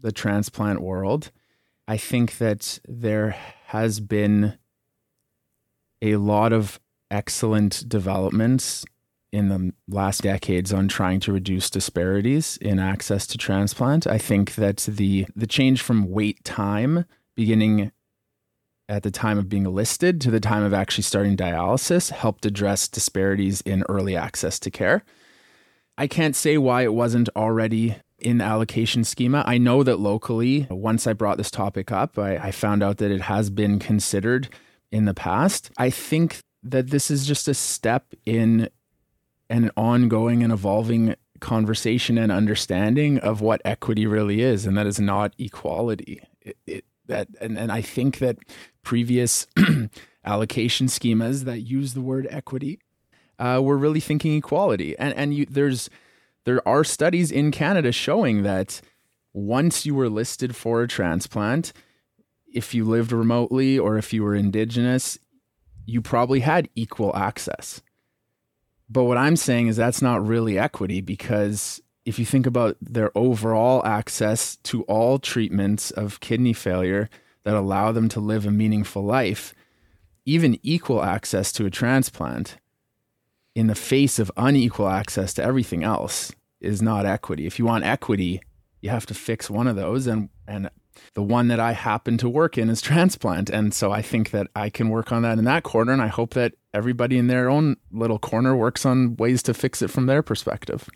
the 0.01 0.11
transplant 0.11 0.81
world. 0.81 1.31
I 1.87 1.97
think 1.97 2.39
that 2.39 2.79
there 2.87 3.35
has 3.67 3.99
been 3.99 4.57
a 6.01 6.17
lot 6.17 6.51
of 6.51 6.79
excellent 7.11 7.87
developments 7.87 8.85
in 9.35 9.49
the 9.49 9.73
last 9.89 10.23
decades 10.23 10.71
on 10.71 10.87
trying 10.87 11.19
to 11.19 11.33
reduce 11.33 11.69
disparities 11.69 12.57
in 12.61 12.79
access 12.79 13.27
to 13.27 13.37
transplant. 13.37 14.07
I 14.07 14.17
think 14.17 14.55
that 14.55 14.77
the 14.87 15.27
the 15.35 15.45
change 15.45 15.81
from 15.81 16.09
wait 16.09 16.43
time 16.45 17.05
beginning 17.35 17.91
at 18.87 19.03
the 19.03 19.11
time 19.11 19.37
of 19.37 19.49
being 19.49 19.65
listed 19.65 20.21
to 20.21 20.31
the 20.31 20.39
time 20.39 20.63
of 20.63 20.73
actually 20.73 21.03
starting 21.03 21.35
dialysis 21.35 22.11
helped 22.11 22.45
address 22.45 22.87
disparities 22.87 23.59
in 23.61 23.83
early 23.89 24.15
access 24.15 24.57
to 24.59 24.71
care. 24.71 25.03
I 25.97 26.07
can't 26.07 26.35
say 26.35 26.57
why 26.57 26.83
it 26.83 26.93
wasn't 26.93 27.27
already 27.35 27.97
in 28.19 28.37
the 28.37 28.45
allocation 28.45 29.03
schema. 29.03 29.43
I 29.45 29.57
know 29.57 29.83
that 29.83 29.99
locally, 29.99 30.65
once 30.69 31.07
I 31.07 31.13
brought 31.13 31.37
this 31.37 31.51
topic 31.51 31.91
up, 31.91 32.17
I, 32.17 32.37
I 32.37 32.51
found 32.51 32.83
out 32.83 32.97
that 32.97 33.11
it 33.11 33.21
has 33.21 33.49
been 33.49 33.79
considered 33.79 34.47
in 34.91 35.05
the 35.05 35.13
past. 35.13 35.71
I 35.77 35.89
think 35.89 36.39
that 36.63 36.89
this 36.89 37.11
is 37.11 37.27
just 37.27 37.47
a 37.47 37.53
step 37.53 38.13
in 38.25 38.69
an 39.49 39.71
ongoing 39.77 40.43
and 40.43 40.51
evolving 40.51 41.15
conversation 41.39 42.17
and 42.17 42.31
understanding 42.31 43.19
of 43.19 43.41
what 43.41 43.61
equity 43.65 44.05
really 44.05 44.41
is, 44.41 44.65
and 44.65 44.77
that 44.77 44.87
is 44.87 44.99
not 44.99 45.33
equality. 45.37 46.21
It, 46.41 46.57
it, 46.65 46.85
that 47.07 47.27
and, 47.39 47.57
and 47.57 47.71
I 47.71 47.81
think 47.81 48.17
that 48.19 48.37
previous 48.83 49.47
allocation 50.25 50.87
schemas 50.87 51.43
that 51.43 51.59
use 51.59 51.93
the 51.93 52.01
word 52.01 52.27
equity 52.29 52.79
uh, 53.37 53.61
were 53.63 53.77
really 53.77 53.99
thinking 53.99 54.35
equality, 54.35 54.97
and 54.97 55.13
and 55.13 55.33
you, 55.33 55.45
there's 55.45 55.89
there 56.45 56.65
are 56.67 56.83
studies 56.83 57.31
in 57.31 57.51
Canada 57.51 57.91
showing 57.91 58.43
that 58.43 58.81
once 59.33 59.85
you 59.85 59.93
were 59.93 60.09
listed 60.09 60.55
for 60.55 60.81
a 60.81 60.87
transplant, 60.87 61.73
if 62.47 62.73
you 62.73 62.85
lived 62.85 63.11
remotely 63.11 63.77
or 63.77 63.97
if 63.97 64.13
you 64.13 64.23
were 64.23 64.35
indigenous, 64.35 65.19
you 65.85 66.01
probably 66.01 66.39
had 66.39 66.69
equal 66.75 67.15
access. 67.15 67.81
But 68.89 69.03
what 69.05 69.17
I'm 69.17 69.35
saying 69.35 69.67
is 69.67 69.75
that's 69.75 70.01
not 70.01 70.25
really 70.25 70.59
equity 70.59 71.01
because 71.01 71.81
if 72.05 72.19
you 72.19 72.25
think 72.25 72.45
about 72.45 72.77
their 72.79 73.11
overall 73.17 73.83
access 73.85 74.57
to 74.57 74.83
all 74.83 75.17
treatments 75.17 75.91
of 75.91 76.19
kidney 76.19 76.53
failure 76.53 77.09
that 77.43 77.55
allow 77.55 77.91
them 77.91 78.09
to 78.09 78.19
live 78.19 78.45
a 78.45 78.51
meaningful 78.51 79.03
life, 79.03 79.53
even 80.25 80.59
equal 80.61 81.03
access 81.03 81.51
to 81.53 81.65
a 81.65 81.71
transplant 81.71 82.57
in 83.55 83.67
the 83.67 83.75
face 83.75 84.19
of 84.19 84.31
unequal 84.37 84.89
access 84.89 85.33
to 85.33 85.43
everything 85.43 85.83
else 85.83 86.31
is 86.59 86.81
not 86.81 87.05
equity. 87.05 87.45
If 87.45 87.57
you 87.57 87.65
want 87.65 87.85
equity, 87.85 88.41
you 88.81 88.89
have 88.89 89.05
to 89.07 89.13
fix 89.13 89.49
one 89.49 89.67
of 89.67 89.75
those 89.75 90.05
and 90.07 90.29
and 90.47 90.69
the 91.13 91.23
one 91.23 91.47
that 91.47 91.59
I 91.59 91.73
happen 91.73 92.17
to 92.19 92.29
work 92.29 92.57
in 92.57 92.69
is 92.69 92.81
transplant. 92.81 93.49
And 93.49 93.73
so 93.73 93.91
I 93.91 94.01
think 94.01 94.31
that 94.31 94.47
I 94.55 94.69
can 94.69 94.89
work 94.89 95.11
on 95.11 95.21
that 95.23 95.37
in 95.37 95.45
that 95.45 95.63
corner. 95.63 95.91
And 95.91 96.01
I 96.01 96.07
hope 96.07 96.33
that 96.33 96.53
everybody 96.73 97.17
in 97.17 97.27
their 97.27 97.49
own 97.49 97.77
little 97.91 98.19
corner 98.19 98.55
works 98.55 98.85
on 98.85 99.15
ways 99.15 99.41
to 99.43 99.53
fix 99.53 99.81
it 99.81 99.89
from 99.89 100.05
their 100.05 100.21
perspective. 100.21 100.89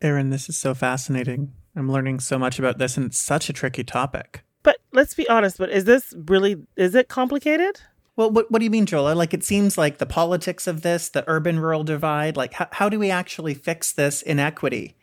Aaron, 0.00 0.30
this 0.30 0.48
is 0.48 0.58
so 0.58 0.74
fascinating. 0.74 1.52
I'm 1.76 1.90
learning 1.90 2.20
so 2.20 2.38
much 2.38 2.58
about 2.58 2.78
this, 2.78 2.96
and 2.96 3.06
it's 3.06 3.18
such 3.18 3.48
a 3.48 3.52
tricky 3.52 3.84
topic. 3.84 4.42
But 4.62 4.78
let's 4.92 5.14
be 5.14 5.28
honest, 5.28 5.58
but 5.58 5.70
is 5.70 5.84
this 5.84 6.12
really, 6.26 6.56
is 6.76 6.94
it 6.94 7.08
complicated? 7.08 7.80
Well, 8.16 8.30
what, 8.30 8.50
what 8.50 8.58
do 8.58 8.64
you 8.64 8.70
mean, 8.70 8.84
Jola? 8.84 9.16
Like, 9.16 9.32
it 9.32 9.42
seems 9.42 9.78
like 9.78 9.98
the 9.98 10.06
politics 10.06 10.66
of 10.66 10.82
this, 10.82 11.08
the 11.08 11.24
urban 11.26 11.58
rural 11.58 11.82
divide, 11.82 12.36
like, 12.36 12.52
how, 12.54 12.68
how 12.72 12.88
do 12.88 12.98
we 12.98 13.10
actually 13.10 13.54
fix 13.54 13.92
this 13.92 14.22
inequity? 14.22 14.96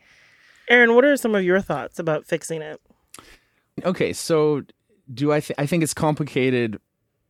Aaron, 0.70 0.94
what 0.94 1.06
are 1.06 1.18
some 1.18 1.34
of 1.34 1.44
your 1.44 1.62
thoughts 1.62 1.98
about 1.98 2.28
fixing 2.28 2.62
it? 2.62 2.80
Okay, 3.86 4.14
so 4.14 4.64
do 5.14 5.32
I? 5.32 5.40
Th- 5.40 5.56
I 5.58 5.66
think 5.66 5.84
it's 5.84 5.94
complicated, 5.94 6.80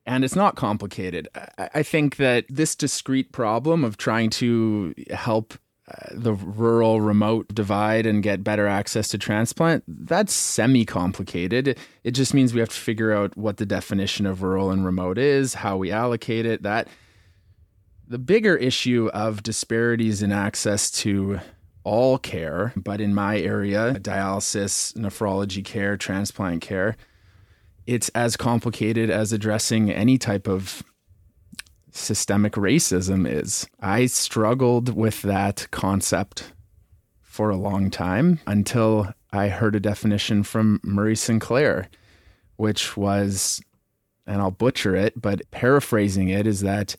and 0.05 0.23
it's 0.23 0.35
not 0.35 0.55
complicated. 0.55 1.27
I, 1.57 1.69
I 1.75 1.83
think 1.83 2.17
that 2.17 2.45
this 2.49 2.75
discrete 2.75 3.31
problem 3.31 3.83
of 3.83 3.97
trying 3.97 4.29
to 4.31 4.93
help 5.11 5.53
uh, 5.89 6.09
the 6.11 6.33
rural 6.33 7.01
remote 7.01 7.47
divide 7.53 8.05
and 8.05 8.21
get 8.21 8.43
better 8.43 8.67
access 8.67 9.07
to 9.07 9.17
transplant 9.17 9.83
that's 9.87 10.31
semi 10.31 10.85
complicated 10.85 11.79
it 12.03 12.11
just 12.11 12.31
means 12.31 12.53
we 12.53 12.59
have 12.59 12.69
to 12.69 12.79
figure 12.79 13.11
out 13.11 13.35
what 13.35 13.57
the 13.57 13.65
definition 13.65 14.27
of 14.27 14.43
rural 14.43 14.69
and 14.69 14.85
remote 14.85 15.17
is 15.17 15.55
how 15.55 15.77
we 15.77 15.89
allocate 15.89 16.45
it 16.45 16.61
that 16.61 16.87
the 18.07 18.19
bigger 18.19 18.55
issue 18.55 19.09
of 19.15 19.41
disparities 19.41 20.21
in 20.21 20.31
access 20.31 20.91
to 20.91 21.39
all 21.83 22.17
care, 22.17 22.73
but 22.75 23.01
in 23.01 23.13
my 23.13 23.39
area, 23.39 23.95
dialysis, 23.95 24.93
nephrology 24.93 25.63
care, 25.63 25.97
transplant 25.97 26.61
care, 26.61 26.95
it's 27.87 28.09
as 28.09 28.37
complicated 28.37 29.09
as 29.09 29.33
addressing 29.33 29.89
any 29.89 30.17
type 30.17 30.47
of 30.47 30.83
systemic 31.91 32.53
racism 32.53 33.27
is. 33.27 33.67
I 33.79 34.05
struggled 34.05 34.95
with 34.95 35.21
that 35.23 35.67
concept 35.71 36.53
for 37.21 37.49
a 37.49 37.57
long 37.57 37.89
time 37.89 38.39
until 38.45 39.13
I 39.31 39.47
heard 39.47 39.75
a 39.75 39.79
definition 39.79 40.43
from 40.43 40.79
Murray 40.83 41.15
Sinclair, 41.15 41.89
which 42.57 42.97
was, 42.97 43.61
and 44.27 44.41
I'll 44.41 44.51
butcher 44.51 44.95
it, 44.95 45.19
but 45.19 45.49
paraphrasing 45.51 46.29
it 46.29 46.45
is 46.45 46.61
that 46.61 46.95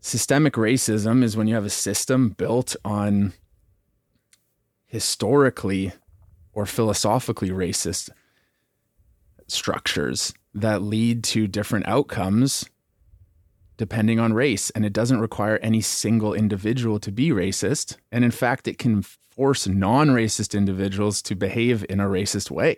systemic 0.00 0.54
racism 0.54 1.22
is 1.22 1.36
when 1.36 1.46
you 1.46 1.54
have 1.54 1.64
a 1.64 1.70
system 1.70 2.30
built 2.30 2.76
on 2.84 3.32
historically 4.86 5.92
or 6.52 6.66
philosophically 6.66 7.50
racist 7.50 8.10
structures 9.46 10.32
that 10.54 10.82
lead 10.82 11.22
to 11.24 11.46
different 11.46 11.86
outcomes 11.86 12.68
depending 13.80 14.20
on 14.20 14.34
race. 14.34 14.68
And 14.70 14.84
it 14.84 14.92
doesn't 14.92 15.20
require 15.20 15.58
any 15.62 15.80
single 15.80 16.34
individual 16.34 17.00
to 17.00 17.10
be 17.10 17.30
racist. 17.30 17.96
And 18.12 18.26
in 18.26 18.30
fact, 18.30 18.68
it 18.68 18.76
can 18.76 19.02
force 19.30 19.66
non 19.66 20.08
racist 20.08 20.54
individuals 20.54 21.22
to 21.22 21.34
behave 21.34 21.86
in 21.88 21.98
a 21.98 22.04
racist 22.04 22.50
way. 22.50 22.76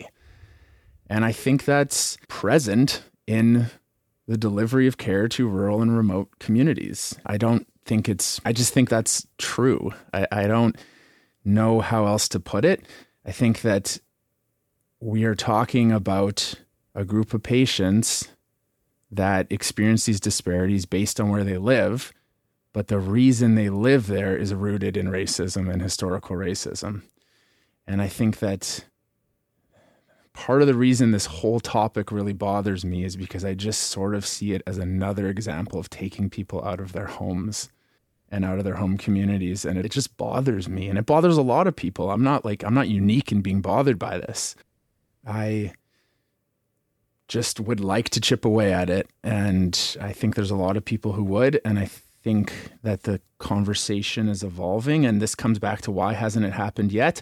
And 1.10 1.24
I 1.24 1.32
think 1.32 1.64
that's 1.64 2.18
present 2.28 3.02
in 3.26 3.66
the 4.26 4.36
delivery 4.36 4.86
of 4.86 4.98
care 4.98 5.28
to 5.28 5.48
rural 5.48 5.82
and 5.82 5.96
remote 5.96 6.38
communities. 6.38 7.16
I 7.26 7.36
don't 7.36 7.66
think 7.84 8.08
it's, 8.08 8.40
I 8.44 8.52
just 8.52 8.72
think 8.72 8.88
that's 8.88 9.26
true. 9.38 9.92
I, 10.14 10.26
I 10.30 10.46
don't 10.46 10.76
know 11.44 11.80
how 11.80 12.06
else 12.06 12.28
to 12.28 12.40
put 12.40 12.64
it. 12.64 12.84
I 13.26 13.32
think 13.32 13.62
that 13.62 13.98
we 15.00 15.24
are 15.24 15.34
talking 15.34 15.90
about 15.90 16.54
a 16.94 17.04
group 17.04 17.34
of 17.34 17.42
patients 17.42 18.28
that 19.10 19.46
experience 19.50 20.06
these 20.06 20.20
disparities 20.20 20.86
based 20.86 21.20
on 21.20 21.28
where 21.28 21.44
they 21.44 21.58
live, 21.58 22.12
but 22.72 22.86
the 22.86 22.98
reason 22.98 23.54
they 23.54 23.68
live 23.68 24.06
there 24.06 24.36
is 24.36 24.54
rooted 24.54 24.96
in 24.96 25.08
racism 25.08 25.70
and 25.70 25.82
historical 25.82 26.36
racism. 26.36 27.02
And 27.86 28.00
I 28.00 28.08
think 28.08 28.38
that 28.38 28.84
part 30.34 30.62
of 30.62 30.66
the 30.66 30.74
reason 30.74 31.10
this 31.10 31.26
whole 31.26 31.60
topic 31.60 32.10
really 32.10 32.32
bothers 32.32 32.84
me 32.84 33.04
is 33.04 33.16
because 33.16 33.44
I 33.44 33.54
just 33.54 33.82
sort 33.82 34.14
of 34.14 34.26
see 34.26 34.52
it 34.52 34.62
as 34.66 34.78
another 34.78 35.28
example 35.28 35.78
of 35.78 35.90
taking 35.90 36.30
people 36.30 36.64
out 36.64 36.80
of 36.80 36.92
their 36.92 37.06
homes 37.06 37.68
and 38.30 38.44
out 38.44 38.58
of 38.58 38.64
their 38.64 38.76
home 38.76 38.96
communities 38.96 39.64
and 39.64 39.78
it 39.78 39.90
just 39.90 40.16
bothers 40.16 40.68
me 40.68 40.88
and 40.88 40.98
it 40.98 41.04
bothers 41.04 41.36
a 41.36 41.42
lot 41.42 41.66
of 41.66 41.76
people. 41.76 42.10
I'm 42.10 42.24
not 42.24 42.44
like 42.44 42.64
I'm 42.64 42.74
not 42.74 42.88
unique 42.88 43.30
in 43.30 43.42
being 43.42 43.60
bothered 43.60 43.98
by 43.98 44.18
this. 44.18 44.56
I 45.26 45.74
just 47.28 47.60
would 47.60 47.80
like 47.80 48.08
to 48.10 48.20
chip 48.20 48.44
away 48.44 48.72
at 48.72 48.88
it 48.88 49.08
and 49.22 49.96
I 50.00 50.12
think 50.12 50.34
there's 50.34 50.50
a 50.50 50.56
lot 50.56 50.76
of 50.76 50.84
people 50.84 51.12
who 51.12 51.24
would 51.24 51.60
and 51.64 51.78
I 51.78 51.90
think 52.22 52.52
that 52.82 53.02
the 53.02 53.20
conversation 53.38 54.28
is 54.28 54.42
evolving 54.42 55.04
and 55.04 55.20
this 55.20 55.34
comes 55.34 55.58
back 55.58 55.82
to 55.82 55.90
why 55.90 56.14
hasn't 56.14 56.46
it 56.46 56.52
happened 56.52 56.90
yet? 56.90 57.20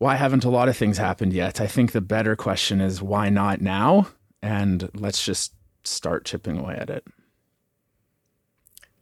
Why 0.00 0.16
haven't 0.16 0.46
a 0.46 0.50
lot 0.50 0.70
of 0.70 0.78
things 0.78 0.96
happened 0.96 1.34
yet? 1.34 1.60
I 1.60 1.66
think 1.66 1.92
the 1.92 2.00
better 2.00 2.34
question 2.34 2.80
is 2.80 3.02
why 3.02 3.28
not 3.28 3.60
now? 3.60 4.08
And 4.40 4.88
let's 4.94 5.22
just 5.22 5.52
start 5.84 6.24
chipping 6.24 6.58
away 6.58 6.74
at 6.76 6.88
it. 6.88 7.06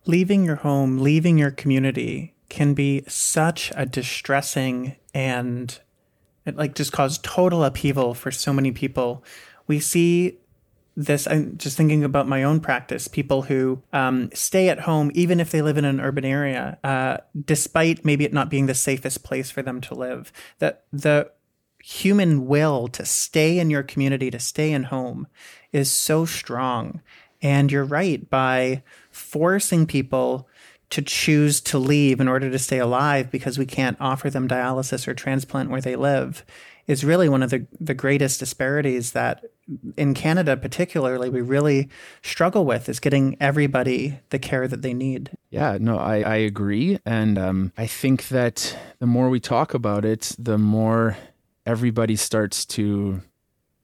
Leaving 0.06 0.44
your 0.44 0.56
home, 0.56 0.98
leaving 0.98 1.38
your 1.38 1.52
community 1.52 2.34
can 2.48 2.74
be 2.74 3.04
such 3.06 3.70
a 3.76 3.86
distressing 3.86 4.96
and 5.14 5.78
it 6.44 6.56
like 6.56 6.74
just 6.74 6.90
cause 6.90 7.18
total 7.18 7.62
upheaval 7.62 8.12
for 8.12 8.32
so 8.32 8.52
many 8.52 8.72
people. 8.72 9.22
We 9.68 9.78
see 9.78 10.38
this 10.98 11.28
i'm 11.28 11.56
just 11.56 11.76
thinking 11.76 12.02
about 12.02 12.26
my 12.26 12.42
own 12.42 12.58
practice. 12.58 13.06
People 13.06 13.42
who 13.42 13.80
um, 13.92 14.30
stay 14.34 14.68
at 14.68 14.80
home 14.80 15.10
even 15.14 15.38
if 15.38 15.50
they 15.50 15.62
live 15.62 15.78
in 15.78 15.84
an 15.84 16.00
urban 16.00 16.24
area 16.24 16.78
uh, 16.82 17.18
despite 17.44 18.04
maybe 18.04 18.24
it 18.24 18.32
not 18.32 18.50
being 18.50 18.66
the 18.66 18.74
safest 18.74 19.22
place 19.22 19.50
for 19.50 19.62
them 19.62 19.80
to 19.80 19.94
live 19.94 20.32
that 20.58 20.84
the 20.92 21.30
human 21.82 22.46
will 22.46 22.88
to 22.88 23.04
stay 23.04 23.58
in 23.58 23.70
your 23.70 23.82
community 23.82 24.30
to 24.30 24.38
stay 24.38 24.72
in 24.72 24.84
home 24.84 25.26
is 25.72 25.90
so 25.90 26.24
strong. 26.24 27.00
And 27.40 27.70
you're 27.70 27.84
right 27.84 28.28
by 28.28 28.82
forcing 29.10 29.86
people 29.86 30.48
to 30.90 31.02
choose 31.02 31.60
to 31.60 31.78
leave 31.78 32.18
in 32.18 32.28
order 32.28 32.50
to 32.50 32.58
stay 32.58 32.78
alive 32.78 33.30
because 33.30 33.58
we 33.58 33.66
can't 33.66 33.96
offer 34.00 34.30
them 34.30 34.48
dialysis 34.48 35.06
or 35.06 35.14
transplant 35.14 35.70
where 35.70 35.80
they 35.80 35.96
live 35.96 36.44
is 36.88 37.04
really 37.04 37.28
one 37.28 37.42
of 37.42 37.50
the, 37.50 37.66
the 37.78 37.94
greatest 37.94 38.40
disparities 38.40 39.12
that 39.12 39.44
in 39.98 40.14
Canada, 40.14 40.56
particularly, 40.56 41.28
we 41.28 41.42
really 41.42 41.90
struggle 42.22 42.64
with 42.64 42.88
is 42.88 42.98
getting 42.98 43.36
everybody 43.38 44.18
the 44.30 44.38
care 44.38 44.66
that 44.66 44.80
they 44.80 44.94
need. 44.94 45.30
Yeah, 45.50 45.76
no, 45.78 45.98
I, 45.98 46.20
I 46.22 46.36
agree. 46.36 46.98
And 47.04 47.38
um, 47.38 47.72
I 47.76 47.86
think 47.86 48.28
that 48.28 48.76
the 48.98 49.06
more 49.06 49.28
we 49.28 49.38
talk 49.38 49.74
about 49.74 50.06
it, 50.06 50.34
the 50.38 50.56
more 50.56 51.18
everybody 51.66 52.16
starts 52.16 52.64
to 52.64 53.20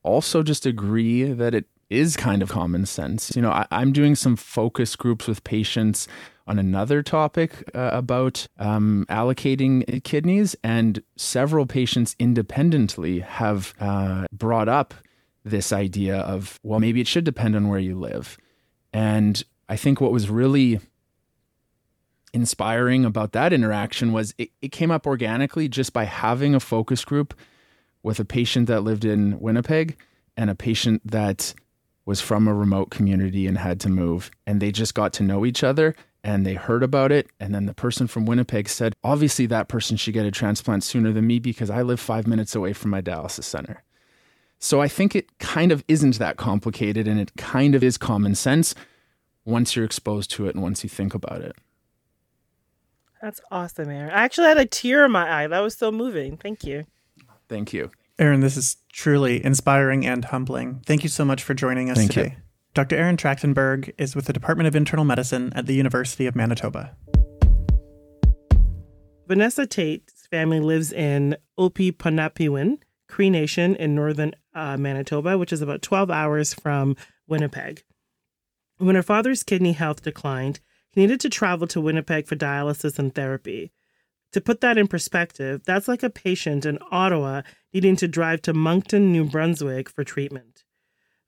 also 0.02 0.42
just 0.42 0.64
agree 0.64 1.24
that 1.24 1.54
it 1.54 1.66
is 1.90 2.16
kind 2.16 2.42
of 2.42 2.48
common 2.48 2.86
sense. 2.86 3.36
You 3.36 3.42
know, 3.42 3.50
I, 3.50 3.66
am 3.70 3.92
doing 3.92 4.14
some 4.14 4.36
focus 4.36 4.96
groups 4.96 5.28
with 5.28 5.44
patients 5.44 6.08
on 6.46 6.58
another 6.58 7.02
topic 7.02 7.70
uh, 7.74 7.90
about 7.92 8.46
um, 8.58 9.06
allocating 9.08 10.02
kidneys, 10.04 10.54
and 10.62 11.02
several 11.16 11.66
patients 11.66 12.14
independently 12.18 13.20
have 13.20 13.74
uh, 13.80 14.26
brought 14.32 14.68
up 14.68 14.94
this 15.44 15.72
idea 15.72 16.18
of, 16.18 16.58
well, 16.62 16.80
maybe 16.80 17.00
it 17.00 17.06
should 17.06 17.24
depend 17.24 17.56
on 17.56 17.68
where 17.68 17.78
you 17.78 17.98
live. 17.98 18.36
And 18.92 19.42
I 19.68 19.76
think 19.76 20.00
what 20.00 20.12
was 20.12 20.30
really 20.30 20.80
inspiring 22.32 23.04
about 23.04 23.32
that 23.32 23.52
interaction 23.52 24.12
was 24.12 24.34
it, 24.38 24.50
it 24.60 24.72
came 24.72 24.90
up 24.90 25.06
organically 25.06 25.68
just 25.68 25.92
by 25.92 26.04
having 26.04 26.54
a 26.54 26.60
focus 26.60 27.04
group 27.04 27.34
with 28.02 28.18
a 28.18 28.24
patient 28.24 28.66
that 28.66 28.80
lived 28.80 29.04
in 29.04 29.38
Winnipeg 29.40 29.96
and 30.36 30.50
a 30.50 30.54
patient 30.54 31.00
that 31.04 31.54
was 32.06 32.20
from 32.20 32.46
a 32.46 32.54
remote 32.54 32.90
community 32.90 33.46
and 33.46 33.56
had 33.56 33.80
to 33.80 33.88
move. 33.88 34.30
And 34.46 34.60
they 34.60 34.72
just 34.72 34.94
got 34.94 35.12
to 35.14 35.22
know 35.22 35.46
each 35.46 35.64
other 35.64 35.94
and 36.24 36.46
they 36.46 36.54
heard 36.54 36.82
about 36.82 37.12
it. 37.12 37.28
And 37.38 37.54
then 37.54 37.66
the 37.66 37.74
person 37.74 38.06
from 38.06 38.24
Winnipeg 38.24 38.68
said, 38.68 38.94
obviously, 39.04 39.44
that 39.46 39.68
person 39.68 39.98
should 39.98 40.14
get 40.14 40.24
a 40.24 40.30
transplant 40.30 40.82
sooner 40.82 41.12
than 41.12 41.26
me 41.26 41.38
because 41.38 41.68
I 41.68 41.82
live 41.82 42.00
five 42.00 42.26
minutes 42.26 42.54
away 42.54 42.72
from 42.72 42.90
my 42.90 43.02
dialysis 43.02 43.44
center. 43.44 43.84
So 44.58 44.80
I 44.80 44.88
think 44.88 45.14
it 45.14 45.38
kind 45.38 45.70
of 45.70 45.84
isn't 45.86 46.18
that 46.18 46.38
complicated 46.38 47.06
and 47.06 47.20
it 47.20 47.36
kind 47.36 47.74
of 47.74 47.84
is 47.84 47.98
common 47.98 48.34
sense 48.34 48.74
once 49.44 49.76
you're 49.76 49.84
exposed 49.84 50.30
to 50.32 50.46
it 50.46 50.54
and 50.54 50.62
once 50.62 50.82
you 50.82 50.88
think 50.88 51.12
about 51.12 51.42
it. 51.42 51.54
That's 53.20 53.42
awesome, 53.50 53.90
Aaron. 53.90 54.10
I 54.10 54.24
actually 54.24 54.48
had 54.48 54.58
a 54.58 54.66
tear 54.66 55.04
in 55.04 55.12
my 55.12 55.44
eye. 55.44 55.46
That 55.46 55.60
was 55.60 55.76
so 55.76 55.92
moving. 55.92 56.38
Thank 56.38 56.64
you. 56.64 56.86
Thank 57.48 57.74
you. 57.74 57.90
Aaron, 58.18 58.40
this 58.40 58.56
is 58.56 58.78
truly 58.92 59.44
inspiring 59.44 60.06
and 60.06 60.24
humbling. 60.24 60.80
Thank 60.86 61.02
you 61.02 61.10
so 61.10 61.24
much 61.24 61.42
for 61.42 61.52
joining 61.52 61.90
us 61.90 61.98
Thank 61.98 62.12
today. 62.12 62.36
You. 62.36 62.43
Dr. 62.74 62.96
Aaron 62.96 63.16
Trachtenberg 63.16 63.94
is 63.98 64.16
with 64.16 64.24
the 64.24 64.32
Department 64.32 64.66
of 64.66 64.74
Internal 64.74 65.04
Medicine 65.04 65.52
at 65.54 65.66
the 65.66 65.74
University 65.74 66.26
of 66.26 66.34
Manitoba. 66.34 66.96
Vanessa 69.28 69.64
Tate's 69.64 70.26
family 70.26 70.58
lives 70.58 70.92
in 70.92 71.36
O-Pipon-Na-Piwin, 71.56 72.78
Cree 73.08 73.30
Nation 73.30 73.76
in 73.76 73.94
northern 73.94 74.32
uh, 74.54 74.76
Manitoba, 74.76 75.38
which 75.38 75.52
is 75.52 75.62
about 75.62 75.82
12 75.82 76.10
hours 76.10 76.52
from 76.52 76.96
Winnipeg. 77.28 77.84
When 78.78 78.96
her 78.96 79.02
father's 79.04 79.44
kidney 79.44 79.72
health 79.72 80.02
declined, 80.02 80.58
he 80.90 81.00
needed 81.00 81.20
to 81.20 81.28
travel 81.28 81.68
to 81.68 81.80
Winnipeg 81.80 82.26
for 82.26 82.34
dialysis 82.34 82.98
and 82.98 83.14
therapy. 83.14 83.72
To 84.32 84.40
put 84.40 84.60
that 84.62 84.78
in 84.78 84.88
perspective, 84.88 85.62
that's 85.64 85.86
like 85.86 86.02
a 86.02 86.10
patient 86.10 86.66
in 86.66 86.80
Ottawa 86.90 87.42
needing 87.72 87.94
to 87.96 88.08
drive 88.08 88.42
to 88.42 88.52
Moncton, 88.52 89.12
New 89.12 89.24
Brunswick 89.24 89.88
for 89.88 90.02
treatment. 90.02 90.53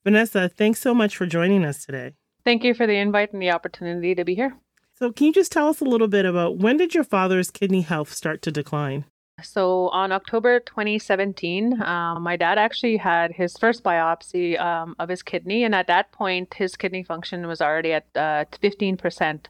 Vanessa, 0.07 0.49
thanks 0.49 0.81
so 0.81 0.95
much 0.95 1.16
for 1.16 1.27
joining 1.27 1.64
us 1.64 1.85
today. 1.85 2.12
Thank 2.45 2.62
you 2.62 2.75
for 2.75 2.87
the 2.87 2.95
invite 2.95 3.33
and 3.33 3.42
the 3.42 3.51
opportunity 3.51 4.14
to 4.14 4.25
be 4.25 4.37
here. 4.37 4.57
So, 4.95 5.11
can 5.11 5.27
you 5.27 5.33
just 5.33 5.51
tell 5.51 5.66
us 5.66 5.81
a 5.81 5.85
little 5.85 6.07
bit 6.07 6.25
about 6.25 6.59
when 6.59 6.77
did 6.77 6.95
your 6.95 7.03
father's 7.03 7.51
kidney 7.51 7.81
health 7.81 8.12
start 8.12 8.40
to 8.42 8.53
decline? 8.53 9.05
So 9.42 9.90
on 9.90 10.12
October 10.12 10.61
2017, 10.61 11.83
um, 11.83 12.22
my 12.22 12.37
dad 12.37 12.57
actually 12.57 12.96
had 12.96 13.33
his 13.33 13.55
first 13.59 13.85
biopsy 13.85 14.59
um, 14.59 14.96
of 14.99 15.11
his 15.11 15.22
kidney, 15.22 15.62
and 15.62 15.75
at 15.75 15.88
that 15.88 16.11
point, 16.11 16.55
his 16.55 16.75
kidney 16.75 17.03
function 17.03 17.46
was 17.46 17.61
already 17.61 17.92
at 17.92 18.07
uh, 18.14 18.46
15%. 18.62 19.44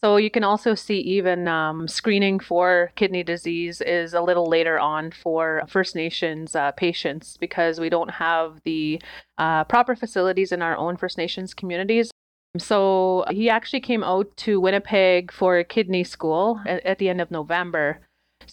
So 0.00 0.16
you 0.16 0.30
can 0.30 0.42
also 0.42 0.74
see 0.74 1.00
even 1.00 1.48
um, 1.48 1.86
screening 1.86 2.40
for 2.40 2.92
kidney 2.96 3.22
disease 3.22 3.82
is 3.82 4.14
a 4.14 4.22
little 4.22 4.46
later 4.46 4.78
on 4.78 5.10
for 5.10 5.64
First 5.68 5.94
Nations 5.94 6.56
uh, 6.56 6.72
patients 6.72 7.36
because 7.36 7.78
we 7.78 7.90
don't 7.90 8.12
have 8.12 8.62
the 8.64 9.02
uh, 9.36 9.64
proper 9.64 9.94
facilities 9.94 10.50
in 10.50 10.62
our 10.62 10.78
own 10.78 10.96
First 10.96 11.18
Nations 11.18 11.52
communities. 11.52 12.10
So 12.56 13.26
he 13.30 13.50
actually 13.50 13.80
came 13.80 14.02
out 14.02 14.34
to 14.38 14.60
Winnipeg 14.60 15.30
for 15.30 15.62
kidney 15.62 16.04
school 16.04 16.58
at, 16.64 16.86
at 16.86 16.98
the 16.98 17.10
end 17.10 17.20
of 17.20 17.30
November. 17.30 18.00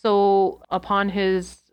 So 0.03 0.61
upon 0.69 1.09
his 1.09 1.63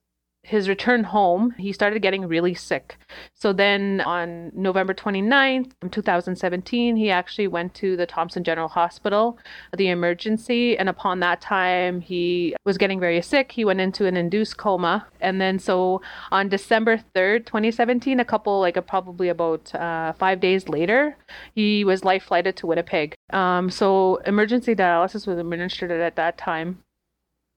his 0.43 0.69
return 0.69 1.05
home, 1.05 1.55
he 1.59 1.73
started 1.73 2.01
getting 2.01 2.27
really 2.27 2.55
sick. 2.55 2.97
So 3.35 3.53
then 3.53 4.01
on 4.01 4.51
November 4.55 4.95
29th, 4.95 5.73
2017, 5.91 6.97
he 6.97 7.11
actually 7.11 7.47
went 7.47 7.75
to 7.75 7.97
the 7.97 8.07
Thompson 8.07 8.43
General 8.43 8.69
Hospital, 8.69 9.39
the 9.77 9.89
emergency. 9.89 10.79
And 10.79 10.89
upon 10.89 11.21
that 11.21 11.43
time, 11.43 12.01
he 12.01 12.57
was 12.65 12.79
getting 12.79 12.99
very 12.99 13.21
sick. 13.21 13.53
He 13.53 13.67
went 13.67 13.81
into 13.81 14.07
an 14.07 14.17
induced 14.17 14.57
coma. 14.57 15.07
And 15.21 15.41
then 15.41 15.59
so 15.59 16.01
on 16.33 16.49
December 16.49 17.05
3rd, 17.15 17.45
2017, 17.45 18.19
a 18.19 18.25
couple, 18.25 18.61
like 18.61 18.79
a, 18.79 18.83
probably 18.83 19.29
about 19.29 19.75
uh, 19.75 20.15
five 20.15 20.41
days 20.41 20.69
later, 20.69 21.17
he 21.55 21.85
was 21.85 22.03
life 22.03 22.25
flighted 22.25 22.57
to 22.57 22.67
Winnipeg. 22.67 23.15
Um, 23.31 23.69
so 23.71 24.17
emergency 24.27 24.75
dialysis 24.75 25.27
was 25.27 25.39
administered 25.39 25.91
at 25.91 26.17
that 26.17 26.39
time 26.39 26.83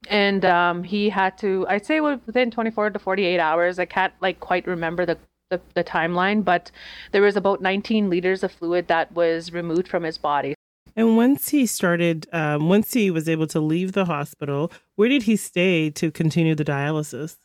and 0.10 0.46
um, 0.46 0.84
he 0.84 1.10
had 1.10 1.38
to 1.38 1.66
i'd 1.70 1.86
say 1.86 2.00
within 2.00 2.52
24 2.52 2.92
to 2.92 3.00
48 3.00 3.40
hours. 3.40 3.80
I 3.80 3.86
can't 3.86 4.14
like 4.22 4.40
quite 4.40 4.68
remember 4.68 5.06
the, 5.06 5.18
the, 5.50 5.62
the 5.74 5.84
timeline 5.84 6.44
but 6.44 6.72
there 7.12 7.22
was 7.22 7.36
about 7.36 7.62
19 7.62 8.10
liters 8.10 8.44
of 8.44 8.52
fluid 8.52 8.88
that 8.88 9.12
was 9.14 9.52
removed 9.52 9.88
from 9.88 10.04
his 10.04 10.18
body. 10.18 10.56
And 10.96 11.18
once 11.18 11.50
he 11.50 11.66
started 11.66 12.28
um, 12.34 12.70
once 12.70 12.94
he 12.94 13.10
was 13.12 13.28
able 13.28 13.48
to 13.48 13.60
leave 13.60 13.94
the 13.94 14.06
hospital 14.06 14.72
where 14.96 15.10
did 15.10 15.24
he 15.24 15.36
stay 15.36 15.90
to 15.92 16.12
continue 16.12 16.56
the 16.56 16.66
dialysis? 16.66 17.38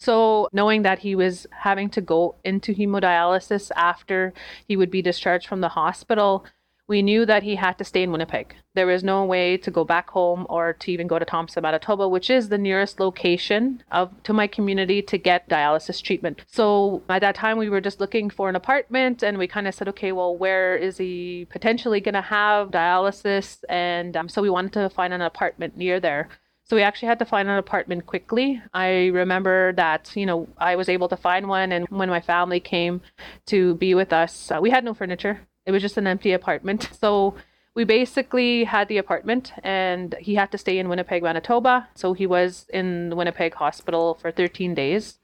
So, 0.00 0.48
knowing 0.52 0.82
that 0.82 1.00
he 1.00 1.16
was 1.16 1.46
having 1.50 1.90
to 1.90 2.00
go 2.00 2.36
into 2.44 2.72
hemodialysis 2.72 3.72
after 3.74 4.32
he 4.68 4.76
would 4.76 4.92
be 4.92 5.02
discharged 5.02 5.48
from 5.48 5.60
the 5.60 5.70
hospital, 5.70 6.46
we 6.88 7.02
knew 7.02 7.26
that 7.26 7.42
he 7.42 7.54
had 7.54 7.76
to 7.78 7.84
stay 7.84 8.02
in 8.02 8.10
Winnipeg. 8.10 8.54
There 8.74 8.86
was 8.86 9.04
no 9.04 9.24
way 9.24 9.58
to 9.58 9.70
go 9.70 9.84
back 9.84 10.08
home 10.08 10.46
or 10.48 10.72
to 10.72 10.90
even 10.90 11.06
go 11.06 11.18
to 11.18 11.24
Thompson, 11.24 11.62
Manitoba, 11.62 12.08
which 12.08 12.30
is 12.30 12.48
the 12.48 12.56
nearest 12.56 12.98
location 12.98 13.82
of 13.92 14.10
to 14.22 14.32
my 14.32 14.46
community 14.46 15.02
to 15.02 15.18
get 15.18 15.48
dialysis 15.48 16.02
treatment. 16.02 16.42
So 16.46 17.02
at 17.10 17.20
that 17.20 17.34
time, 17.34 17.58
we 17.58 17.68
were 17.68 17.82
just 17.82 18.00
looking 18.00 18.30
for 18.30 18.48
an 18.48 18.56
apartment, 18.56 19.22
and 19.22 19.36
we 19.36 19.46
kind 19.46 19.68
of 19.68 19.74
said, 19.74 19.88
okay, 19.88 20.12
well, 20.12 20.34
where 20.34 20.76
is 20.76 20.96
he 20.96 21.46
potentially 21.50 22.00
going 22.00 22.14
to 22.14 22.22
have 22.22 22.70
dialysis? 22.70 23.62
And 23.68 24.16
um, 24.16 24.28
so 24.28 24.40
we 24.40 24.50
wanted 24.50 24.72
to 24.72 24.88
find 24.88 25.12
an 25.12 25.20
apartment 25.20 25.76
near 25.76 26.00
there. 26.00 26.28
So 26.64 26.76
we 26.76 26.82
actually 26.82 27.08
had 27.08 27.18
to 27.20 27.24
find 27.24 27.48
an 27.48 27.56
apartment 27.56 28.04
quickly. 28.04 28.62
I 28.74 29.06
remember 29.06 29.72
that, 29.74 30.12
you 30.14 30.26
know, 30.26 30.48
I 30.58 30.76
was 30.76 30.90
able 30.90 31.08
to 31.08 31.16
find 31.16 31.48
one. 31.48 31.72
And 31.72 31.88
when 31.88 32.10
my 32.10 32.20
family 32.20 32.60
came 32.60 33.00
to 33.46 33.74
be 33.76 33.94
with 33.94 34.12
us, 34.12 34.50
uh, 34.50 34.58
we 34.60 34.68
had 34.68 34.84
no 34.84 34.92
furniture. 34.92 35.47
It 35.68 35.72
was 35.72 35.82
just 35.82 35.98
an 35.98 36.06
empty 36.06 36.32
apartment. 36.32 36.88
So 36.98 37.34
we 37.74 37.84
basically 37.84 38.64
had 38.64 38.88
the 38.88 38.98
apartment 38.98 39.52
and 39.62 40.16
he 40.18 40.34
had 40.34 40.50
to 40.50 40.58
stay 40.58 40.78
in 40.78 40.88
Winnipeg, 40.88 41.22
Manitoba. 41.22 41.88
So 41.94 42.12
he 42.12 42.26
was 42.26 42.66
in 42.72 43.12
Winnipeg 43.14 43.54
hospital 43.54 44.18
for 44.20 44.32
13 44.32 44.74
days. 44.74 45.18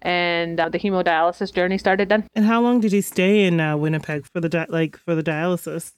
And 0.00 0.58
uh, 0.58 0.70
the 0.70 0.78
hemodialysis 0.78 1.52
journey 1.52 1.76
started 1.76 2.08
then. 2.08 2.26
And 2.34 2.46
how 2.46 2.62
long 2.62 2.80
did 2.80 2.92
he 2.92 3.02
stay 3.02 3.44
in 3.44 3.60
uh, 3.60 3.76
Winnipeg 3.76 4.24
for 4.32 4.40
the 4.40 4.48
di- 4.48 4.66
like 4.70 4.96
for 4.96 5.14
the 5.14 5.22
dialysis? 5.22 5.92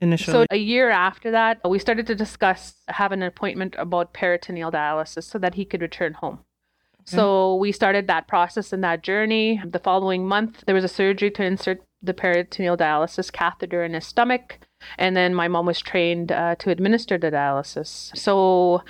Initially. 0.00 0.32
So 0.32 0.46
a 0.50 0.56
year 0.56 0.90
after 0.90 1.32
that, 1.32 1.58
we 1.68 1.80
started 1.80 2.06
to 2.06 2.14
discuss 2.14 2.74
having 2.86 3.20
an 3.20 3.26
appointment 3.26 3.74
about 3.78 4.12
peritoneal 4.12 4.70
dialysis 4.70 5.24
so 5.24 5.38
that 5.38 5.54
he 5.54 5.64
could 5.64 5.82
return 5.82 6.12
home. 6.12 6.38
So 7.04 7.54
we 7.54 7.72
started 7.72 8.06
that 8.06 8.28
process 8.28 8.72
and 8.72 8.84
that 8.84 9.02
journey. 9.02 9.62
The 9.64 9.78
following 9.78 10.28
month, 10.28 10.64
there 10.66 10.74
was 10.74 10.84
a 10.84 10.88
surgery 10.88 11.30
to 11.32 11.42
insert 11.42 11.82
the 12.02 12.14
peritoneal 12.14 12.76
dialysis 12.76 13.32
catheter 13.32 13.84
in 13.84 13.94
his 13.94 14.06
stomach. 14.06 14.58
And 14.96 15.16
then 15.16 15.34
my 15.34 15.48
mom 15.48 15.66
was 15.66 15.80
trained 15.80 16.30
uh, 16.30 16.54
to 16.56 16.70
administer 16.70 17.18
the 17.18 17.30
dialysis. 17.30 18.16
So 18.16 18.82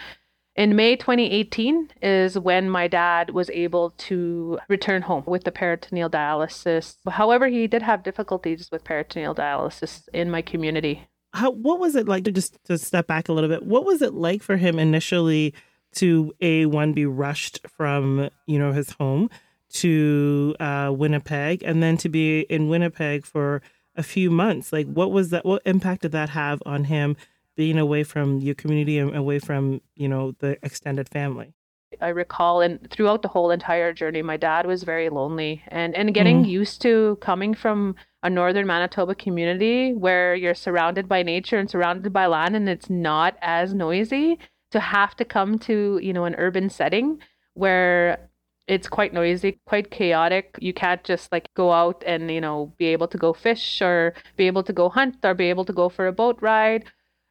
in 0.55 0.77
May 0.77 0.97
2018 0.97 1.91
is 2.03 2.39
when 2.39 2.69
my 2.69 2.89
dad 2.89 3.31
was 3.31 3.49
able 3.51 3.91
to 3.91 4.59
return 4.69 5.03
home 5.03 5.23
with 5.27 5.45
the 5.45 5.53
peritoneal 5.53 6.11
dialysis. 6.11 6.97
However, 7.09 7.47
he 7.47 7.67
did 7.67 7.83
have 7.83 8.03
difficulties 8.03 8.69
with 8.71 8.85
peritoneal 8.85 9.35
dialysis 9.35 10.09
in 10.13 10.31
my 10.31 10.43
community. 10.43 11.09
How, 11.33 11.51
what 11.53 11.79
was 11.79 11.95
it 11.95 12.09
like 12.09 12.25
to 12.25 12.33
just 12.33 12.59
to 12.65 12.77
step 12.77 13.07
back 13.07 13.29
a 13.29 13.33
little 13.33 13.49
bit? 13.49 13.63
What 13.63 13.85
was 13.85 14.03
it 14.03 14.15
like 14.15 14.43
for 14.43 14.57
him 14.57 14.79
initially 14.79 15.55
to 15.95 16.33
a 16.41 16.67
one 16.67 16.93
be 16.93 17.07
rushed 17.07 17.61
from 17.69 18.29
you 18.47 18.59
know 18.59 18.73
his 18.73 18.91
home 18.93 19.31
to 19.75 20.55
uh, 20.61 20.93
Winnipeg 20.95 21.63
and 21.63 21.83
then 21.83 21.97
to 21.99 22.09
be 22.09 22.41
in 22.43 22.69
Winnipeg 22.69 23.25
for 23.25 23.63
a 23.97 24.03
few 24.03 24.31
months? 24.31 24.73
Like, 24.73 24.87
what 24.87 25.11
was 25.13 25.31
that? 25.31 25.45
What 25.45 25.63
impact 25.65 26.03
did 26.03 26.13
that 26.13 26.31
have 26.31 26.63
on 26.67 26.85
him? 26.85 27.17
being 27.59 27.77
away 27.77 28.05
from 28.05 28.39
your 28.39 28.55
community 28.55 28.99
and 28.99 29.15
away 29.15 29.41
from 29.41 29.83
you 29.97 30.09
know 30.09 30.33
the 30.39 30.57
extended 30.65 31.09
family 31.09 31.53
I 32.01 32.09
recall 32.09 32.61
and 32.61 32.89
throughout 32.91 33.23
the 33.23 33.29
whole 33.29 33.51
entire 33.51 33.93
journey 33.93 34.23
my 34.23 34.37
dad 34.37 34.65
was 34.65 34.85
very 34.85 35.09
lonely 35.09 35.63
and 35.67 35.95
and 35.97 36.15
getting 36.15 36.45
mm. 36.45 36.49
used 36.49 36.81
to 36.83 37.19
coming 37.21 37.55
from 37.55 37.97
a 38.23 38.31
northern 38.31 38.67
Manitoba 38.67 39.17
community 39.17 39.93
where 39.93 40.37
you're 40.37 40.55
surrounded 40.55 41.09
by 41.09 41.25
nature 41.25 41.59
and 41.59 41.69
surrounded 41.69 42.13
by 42.13 42.27
land 42.27 42.55
and 42.55 42.69
it's 42.69 42.89
not 42.89 43.37
as 43.43 43.75
noisy 43.75 44.39
to 44.71 44.79
have 44.79 45.17
to 45.17 45.25
come 45.25 45.59
to 45.59 45.99
you 46.01 46.13
know 46.13 46.27
an 46.27 46.37
urban 46.37 46.71
setting 46.71 47.21
where 47.55 48.31
it's 48.69 48.89
quite 48.89 49.13
noisy, 49.13 49.59
quite 49.67 49.91
chaotic. 49.91 50.57
You 50.61 50.73
can't 50.73 51.03
just 51.03 51.33
like 51.33 51.49
go 51.55 51.73
out 51.73 52.05
and, 52.07 52.31
you 52.31 52.41
know, 52.41 52.73
be 52.77 52.87
able 52.87 53.09
to 53.09 53.19
go 53.19 53.33
fish 53.33 53.83
or 53.83 54.15
be 54.37 54.47
able 54.47 54.63
to 54.63 54.73
go 54.73 54.89
hunt 54.89 55.17
or 55.25 55.35
be 55.35 55.51
able 55.51 55.65
to 55.65 55.73
go 55.73 55.89
for 55.89 56.07
a 56.07 56.13
boat 56.13 56.39
ride 56.41 56.85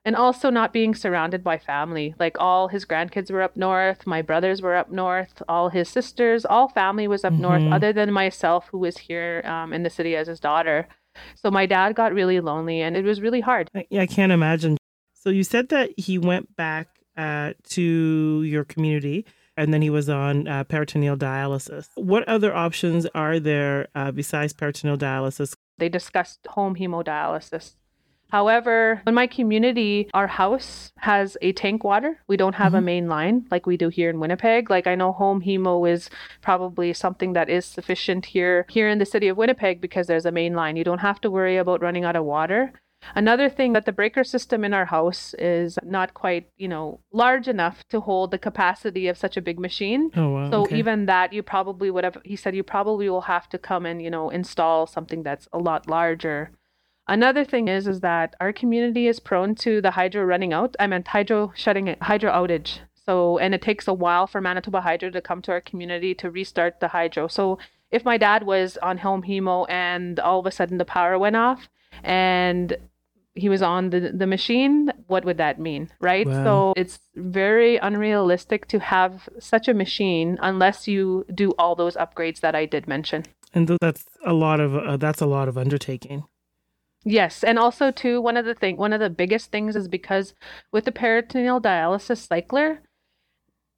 and 0.03 0.15
also 0.15 0.49
not 0.49 0.71
being 0.71 0.95
surrounded 0.95 1.43
by 1.43 1.57
family. 1.57 2.15
Like 2.17 2.37
all 2.39 2.69
his 2.69 2.85
grandkids 2.85 3.29
were 3.29 3.41
up 3.41 3.57
north, 3.57 4.07
my 4.07 4.21
brothers 4.21 4.61
were 4.61 4.75
up 4.75 4.89
north, 4.89 5.43
all 5.47 5.69
his 5.69 5.89
sisters, 5.89 6.45
all 6.45 6.69
family 6.69 7.07
was 7.07 7.23
up 7.23 7.33
mm-hmm. 7.33 7.41
north, 7.41 7.73
other 7.73 7.91
than 7.93 8.11
myself, 8.11 8.69
who 8.71 8.79
was 8.79 8.97
here 8.97 9.41
um, 9.45 9.73
in 9.73 9.83
the 9.83 9.89
city 9.89 10.15
as 10.15 10.27
his 10.27 10.39
daughter. 10.39 10.87
So 11.35 11.51
my 11.51 11.65
dad 11.65 11.95
got 11.95 12.13
really 12.13 12.39
lonely, 12.39 12.81
and 12.81 12.95
it 12.95 13.03
was 13.03 13.21
really 13.21 13.41
hard. 13.41 13.69
Yeah, 13.89 14.01
I 14.01 14.05
can't 14.05 14.31
imagine. 14.31 14.77
So 15.13 15.29
you 15.29 15.43
said 15.43 15.69
that 15.69 15.89
he 15.97 16.17
went 16.17 16.55
back 16.55 16.87
uh, 17.17 17.53
to 17.71 18.43
your 18.43 18.63
community. 18.63 19.25
And 19.57 19.73
then 19.73 19.81
he 19.81 19.89
was 19.89 20.07
on 20.07 20.47
uh, 20.47 20.63
peritoneal 20.63 21.17
dialysis. 21.17 21.89
What 21.95 22.27
other 22.27 22.55
options 22.55 23.07
are 23.15 23.39
there 23.39 23.87
uh, 23.95 24.11
besides 24.11 24.53
peritoneal 24.53 24.97
dialysis? 24.97 25.55
They 25.79 25.89
discussed 25.89 26.45
home 26.47 26.75
hemodialysis 26.75 27.73
However, 28.29 29.01
in 29.07 29.13
my 29.13 29.27
community, 29.27 30.09
our 30.13 30.27
house 30.27 30.91
has 30.97 31.37
a 31.41 31.53
tank 31.53 31.83
water. 31.83 32.19
We 32.27 32.35
don't 32.35 32.55
have 32.55 32.67
mm-hmm. 32.67 32.75
a 32.75 32.81
main 32.81 33.07
line 33.07 33.45
like 33.49 33.65
we 33.65 33.77
do 33.77 33.89
here 33.89 34.09
in 34.09 34.19
Winnipeg. 34.19 34.69
Like 34.69 34.85
I 34.85 34.95
know 34.95 35.13
home 35.13 35.41
hemo 35.41 35.89
is 35.89 36.09
probably 36.41 36.93
something 36.93 37.33
that 37.33 37.49
is 37.49 37.65
sufficient 37.65 38.25
here 38.25 38.65
here 38.69 38.89
in 38.89 38.99
the 38.99 39.05
city 39.05 39.29
of 39.29 39.37
Winnipeg 39.37 39.79
because 39.79 40.07
there's 40.07 40.25
a 40.25 40.31
main 40.31 40.53
line. 40.53 40.75
You 40.75 40.83
don't 40.83 40.99
have 40.99 41.21
to 41.21 41.31
worry 41.31 41.57
about 41.57 41.81
running 41.81 42.03
out 42.03 42.17
of 42.17 42.25
water. 42.25 42.73
Another 43.15 43.49
thing 43.49 43.73
that 43.73 43.85
the 43.85 43.91
breaker 43.91 44.23
system 44.23 44.63
in 44.63 44.73
our 44.73 44.85
house 44.85 45.33
is 45.39 45.77
not 45.83 46.13
quite, 46.13 46.49
you 46.57 46.67
know, 46.67 46.99
large 47.11 47.47
enough 47.47 47.83
to 47.89 47.99
hold 47.99 48.31
the 48.31 48.37
capacity 48.37 49.07
of 49.07 49.17
such 49.17 49.37
a 49.37 49.41
big 49.41 49.59
machine. 49.59 50.11
Oh 50.15 50.29
wow. 50.29 50.51
So 50.51 50.61
okay. 50.63 50.77
even 50.77 51.05
that 51.05 51.33
you 51.33 51.43
probably 51.43 51.91
would 51.91 52.03
have 52.03 52.17
he 52.23 52.35
said 52.35 52.55
you 52.55 52.63
probably 52.63 53.09
will 53.09 53.21
have 53.21 53.49
to 53.49 53.57
come 53.57 53.85
and, 53.85 54.01
you 54.01 54.09
know, 54.09 54.29
install 54.29 54.87
something 54.87 55.23
that's 55.23 55.47
a 55.53 55.59
lot 55.59 55.87
larger. 55.89 56.51
Another 57.07 57.45
thing 57.45 57.67
is 57.67 57.87
is 57.87 58.01
that 58.01 58.35
our 58.39 58.51
community 58.51 59.07
is 59.07 59.19
prone 59.19 59.55
to 59.55 59.81
the 59.81 59.91
hydro 59.91 60.23
running 60.23 60.53
out. 60.53 60.75
I 60.79 60.87
meant 60.87 61.07
hydro 61.07 61.53
shutting 61.55 61.87
it, 61.87 62.01
hydro 62.03 62.31
outage. 62.31 62.79
So 63.05 63.37
and 63.37 63.55
it 63.55 63.61
takes 63.61 63.87
a 63.87 63.93
while 63.93 64.27
for 64.27 64.41
Manitoba 64.41 64.81
Hydro 64.81 65.09
to 65.11 65.21
come 65.21 65.41
to 65.43 65.51
our 65.51 65.61
community 65.61 66.13
to 66.15 66.29
restart 66.29 66.81
the 66.81 66.89
hydro. 66.89 67.27
So 67.27 67.57
if 67.89 68.03
my 68.03 68.17
dad 68.17 68.43
was 68.43 68.77
on 68.77 68.97
home 68.97 69.23
hemo 69.23 69.65
and 69.69 70.19
all 70.19 70.39
of 70.39 70.45
a 70.45 70.51
sudden 70.51 70.77
the 70.77 70.85
power 70.85 71.17
went 71.17 71.37
off 71.37 71.69
and 72.03 72.75
he 73.37 73.49
was 73.49 73.61
on 73.61 73.91
the, 73.91 74.11
the 74.13 74.27
machine, 74.27 74.91
what 75.07 75.23
would 75.25 75.37
that 75.37 75.59
mean? 75.59 75.89
Right. 75.99 76.27
Wow. 76.27 76.43
So 76.43 76.73
it's 76.75 76.99
very 77.15 77.77
unrealistic 77.77 78.67
to 78.67 78.79
have 78.79 79.29
such 79.39 79.67
a 79.67 79.73
machine 79.73 80.37
unless 80.41 80.87
you 80.87 81.25
do 81.33 81.51
all 81.57 81.75
those 81.75 81.95
upgrades 81.95 82.39
that 82.41 82.55
I 82.55 82.65
did 82.65 82.87
mention. 82.87 83.23
And 83.53 83.69
that's 83.81 84.05
a 84.25 84.33
lot 84.33 84.59
of 84.59 84.75
uh, 84.75 84.97
that's 84.97 85.21
a 85.21 85.25
lot 85.25 85.47
of 85.47 85.57
undertaking. 85.57 86.25
Yes, 87.03 87.43
and 87.43 87.57
also 87.57 87.91
too 87.91 88.21
one 88.21 88.35
of 88.35 88.45
the 88.45 88.53
thing 88.53 88.75
one 88.75 88.91
of 88.91 88.99
the 88.99 89.09
biggest 89.09 89.51
things 89.51 89.75
is 89.75 89.87
because 89.87 90.33
with 90.71 90.85
the 90.85 90.91
peritoneal 90.91 91.61
dialysis 91.61 92.27
cycler, 92.27 92.81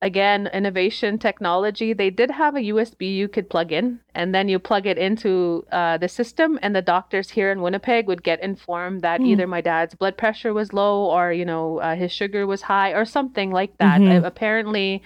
again, 0.01 0.47
innovation 0.53 1.17
technology, 1.17 1.93
they 1.93 2.09
did 2.09 2.31
have 2.31 2.55
a 2.55 2.59
USB 2.61 3.13
you 3.13 3.27
could 3.27 3.49
plug 3.49 3.71
in, 3.71 3.99
and 4.15 4.33
then 4.33 4.47
you 4.47 4.59
plug 4.59 4.85
it 4.85 4.97
into 4.97 5.65
uh, 5.71 5.97
the 5.97 6.07
system, 6.07 6.59
and 6.61 6.75
the 6.75 6.81
doctors 6.81 7.29
here 7.29 7.51
in 7.51 7.61
Winnipeg 7.61 8.07
would 8.07 8.23
get 8.23 8.41
informed 8.41 9.01
that 9.01 9.19
mm. 9.19 9.27
either 9.27 9.47
my 9.47 9.61
dad's 9.61 9.95
blood 9.95 10.17
pressure 10.17 10.53
was 10.53 10.73
low, 10.73 11.05
or 11.05 11.31
you 11.31 11.45
know 11.45 11.79
uh, 11.79 11.95
his 11.95 12.11
sugar 12.11 12.47
was 12.47 12.61
high, 12.61 12.91
or 12.91 13.05
something 13.05 13.51
like 13.51 13.77
that. 13.77 14.01
Mm-hmm. 14.01 14.25
Apparently, 14.25 15.03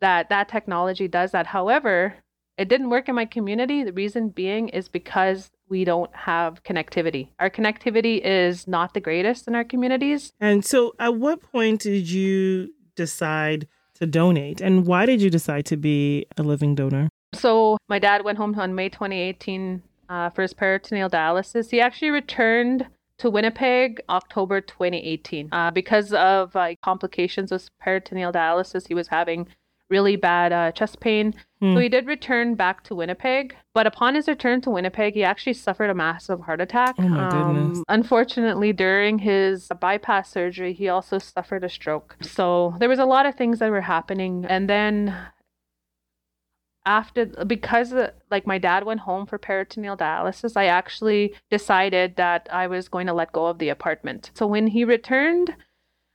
that 0.00 0.28
that 0.28 0.48
technology 0.48 1.08
does 1.08 1.32
that. 1.32 1.46
However, 1.46 2.16
it 2.58 2.68
didn't 2.68 2.90
work 2.90 3.08
in 3.08 3.14
my 3.14 3.24
community. 3.24 3.82
The 3.82 3.92
reason 3.92 4.28
being 4.28 4.68
is 4.68 4.88
because 4.88 5.50
we 5.68 5.84
don't 5.84 6.14
have 6.14 6.62
connectivity. 6.62 7.28
Our 7.40 7.50
connectivity 7.50 8.20
is 8.22 8.68
not 8.68 8.94
the 8.94 9.00
greatest 9.00 9.48
in 9.48 9.54
our 9.54 9.64
communities. 9.64 10.32
And 10.38 10.64
so, 10.64 10.94
at 10.98 11.16
what 11.16 11.40
point 11.40 11.80
did 11.80 12.08
you 12.08 12.74
decide 12.94 13.66
to 13.96 14.06
donate? 14.06 14.60
And 14.60 14.86
why 14.86 15.06
did 15.06 15.22
you 15.22 15.30
decide 15.30 15.66
to 15.66 15.76
be 15.76 16.26
a 16.36 16.42
living 16.42 16.74
donor? 16.74 17.08
So, 17.34 17.76
my 17.88 17.98
dad 17.98 18.24
went 18.24 18.38
home 18.38 18.58
on 18.58 18.74
May 18.74 18.88
2018 18.88 19.82
uh, 20.08 20.30
for 20.30 20.42
his 20.42 20.52
peritoneal 20.52 21.10
dialysis. 21.10 21.70
He 21.70 21.80
actually 21.80 22.10
returned 22.10 22.86
to 23.18 23.30
Winnipeg 23.30 24.00
October 24.08 24.60
2018 24.60 25.48
uh, 25.52 25.70
because 25.70 26.12
of 26.12 26.54
uh, 26.56 26.74
complications 26.82 27.50
with 27.50 27.68
peritoneal 27.80 28.32
dialysis. 28.32 28.88
He 28.88 28.94
was 28.94 29.08
having 29.08 29.48
really 29.90 30.16
bad 30.16 30.52
uh, 30.52 30.72
chest 30.72 31.00
pain. 31.00 31.34
Hmm. 31.60 31.74
So 31.74 31.80
he 31.80 31.88
did 31.88 32.06
return 32.06 32.54
back 32.54 32.82
to 32.84 32.94
Winnipeg. 32.94 33.54
But 33.74 33.86
upon 33.86 34.14
his 34.14 34.28
return 34.28 34.60
to 34.62 34.70
Winnipeg, 34.70 35.14
he 35.14 35.24
actually 35.24 35.54
suffered 35.54 35.90
a 35.90 35.94
massive 35.94 36.40
heart 36.40 36.60
attack. 36.60 36.94
Oh 36.98 37.08
my 37.08 37.28
goodness. 37.28 37.78
Um, 37.78 37.84
unfortunately, 37.88 38.72
during 38.72 39.18
his 39.18 39.68
bypass 39.80 40.30
surgery, 40.30 40.72
he 40.72 40.88
also 40.88 41.18
suffered 41.18 41.64
a 41.64 41.68
stroke. 41.68 42.16
So 42.22 42.74
there 42.78 42.88
was 42.88 42.98
a 42.98 43.04
lot 43.04 43.26
of 43.26 43.34
things 43.34 43.58
that 43.58 43.70
were 43.70 43.82
happening. 43.82 44.46
And 44.48 44.68
then 44.68 45.14
after 46.86 47.26
because 47.46 47.92
uh, 47.92 48.10
like 48.30 48.46
my 48.46 48.58
dad 48.58 48.84
went 48.84 49.00
home 49.00 49.26
for 49.26 49.38
peritoneal 49.38 49.96
dialysis 49.96 50.56
i 50.56 50.66
actually 50.66 51.32
decided 51.50 52.16
that 52.16 52.46
i 52.52 52.66
was 52.66 52.88
going 52.88 53.06
to 53.06 53.14
let 53.14 53.32
go 53.32 53.46
of 53.46 53.58
the 53.58 53.70
apartment 53.70 54.30
so 54.34 54.46
when 54.46 54.66
he 54.66 54.84
returned 54.84 55.56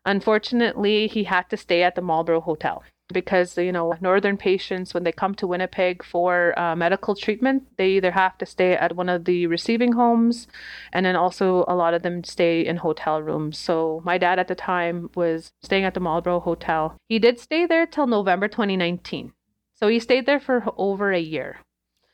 unfortunately 0.06 1.08
he 1.08 1.24
had 1.24 1.50
to 1.50 1.58
stay 1.58 1.82
at 1.82 1.96
the 1.96 2.02
marlborough 2.02 2.42
hotel 2.42 2.84
because 3.12 3.58
you 3.58 3.72
know 3.72 3.96
northern 4.02 4.38
patients 4.38 4.94
when 4.94 5.04
they 5.04 5.12
come 5.12 5.34
to 5.36 5.48
winnipeg 5.48 6.04
for 6.04 6.58
uh, 6.58 6.76
medical 6.76 7.16
treatment 7.16 7.64
they 7.78 7.90
either 7.90 8.12
have 8.12 8.38
to 8.38 8.46
stay 8.46 8.74
at 8.74 8.96
one 8.96 9.10
of 9.10 9.26
the 9.26 9.48
receiving 9.48 9.94
homes 9.94 10.48
and 10.94 11.06
then 11.06 11.16
also 11.16 11.66
a 11.68 11.76
lot 11.76 11.94
of 11.94 12.04
them 12.04 12.24
stay 12.24 12.66
in 12.66 12.78
hotel 12.78 13.22
rooms 13.22 13.58
so 13.58 14.02
my 14.06 14.18
dad 14.18 14.40
at 14.40 14.48
the 14.48 14.56
time 14.56 15.10
was 15.16 15.52
staying 15.62 15.84
at 15.84 15.94
the 15.94 16.00
marlborough 16.00 16.40
hotel 16.40 16.96
he 17.08 17.20
did 17.20 17.40
stay 17.40 17.66
there 17.66 17.86
till 17.86 18.08
november 18.08 18.48
2019 18.48 19.34
so 19.74 19.88
he 19.88 20.00
stayed 20.00 20.26
there 20.26 20.40
for 20.40 20.64
over 20.78 21.12
a 21.12 21.20
year 21.20 21.58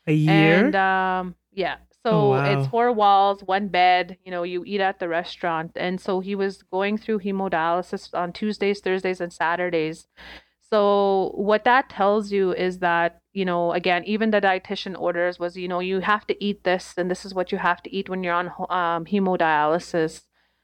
a 0.08 0.14
year 0.14 0.66
and 0.66 0.76
um, 0.76 1.36
yeah 1.52 1.78
so 2.06 2.12
oh, 2.12 2.30
wow. 2.30 2.46
it's 2.60 2.70
four 2.70 2.92
walls, 2.92 3.42
one 3.42 3.68
bed. 3.68 4.20
You 4.24 4.30
know, 4.30 4.44
you 4.44 4.64
eat 4.64 4.80
at 4.80 5.00
the 5.00 5.08
restaurant, 5.08 5.72
and 5.76 6.00
so 6.00 6.20
he 6.20 6.36
was 6.36 6.62
going 6.62 7.00
through 7.00 7.22
hemodialysis 7.22 8.14
on 8.14 8.32
Tuesdays, 8.32 8.80
Thursdays, 8.80 9.20
and 9.20 9.34
Saturdays. 9.34 10.08
So 10.72 11.32
what 11.36 11.64
that 11.66 11.90
tells 11.90 12.32
you 12.32 12.54
is 12.54 12.80
that, 12.80 13.20
you 13.34 13.46
know, 13.46 13.72
again, 13.74 14.04
even 14.06 14.32
the 14.32 14.42
dietitian 14.42 15.00
orders 15.00 15.40
was, 15.40 15.56
you 15.56 15.68
know, 15.68 15.80
you 15.80 16.00
have 16.00 16.26
to 16.28 16.44
eat 16.44 16.64
this 16.64 16.94
and 16.98 17.10
this 17.10 17.26
is 17.26 17.34
what 17.34 17.52
you 17.52 17.58
have 17.58 17.84
to 17.84 17.96
eat 17.96 18.10
when 18.10 18.24
you're 18.24 18.34
on 18.34 18.48
um, 18.70 19.06
hemodialysis. 19.06 20.22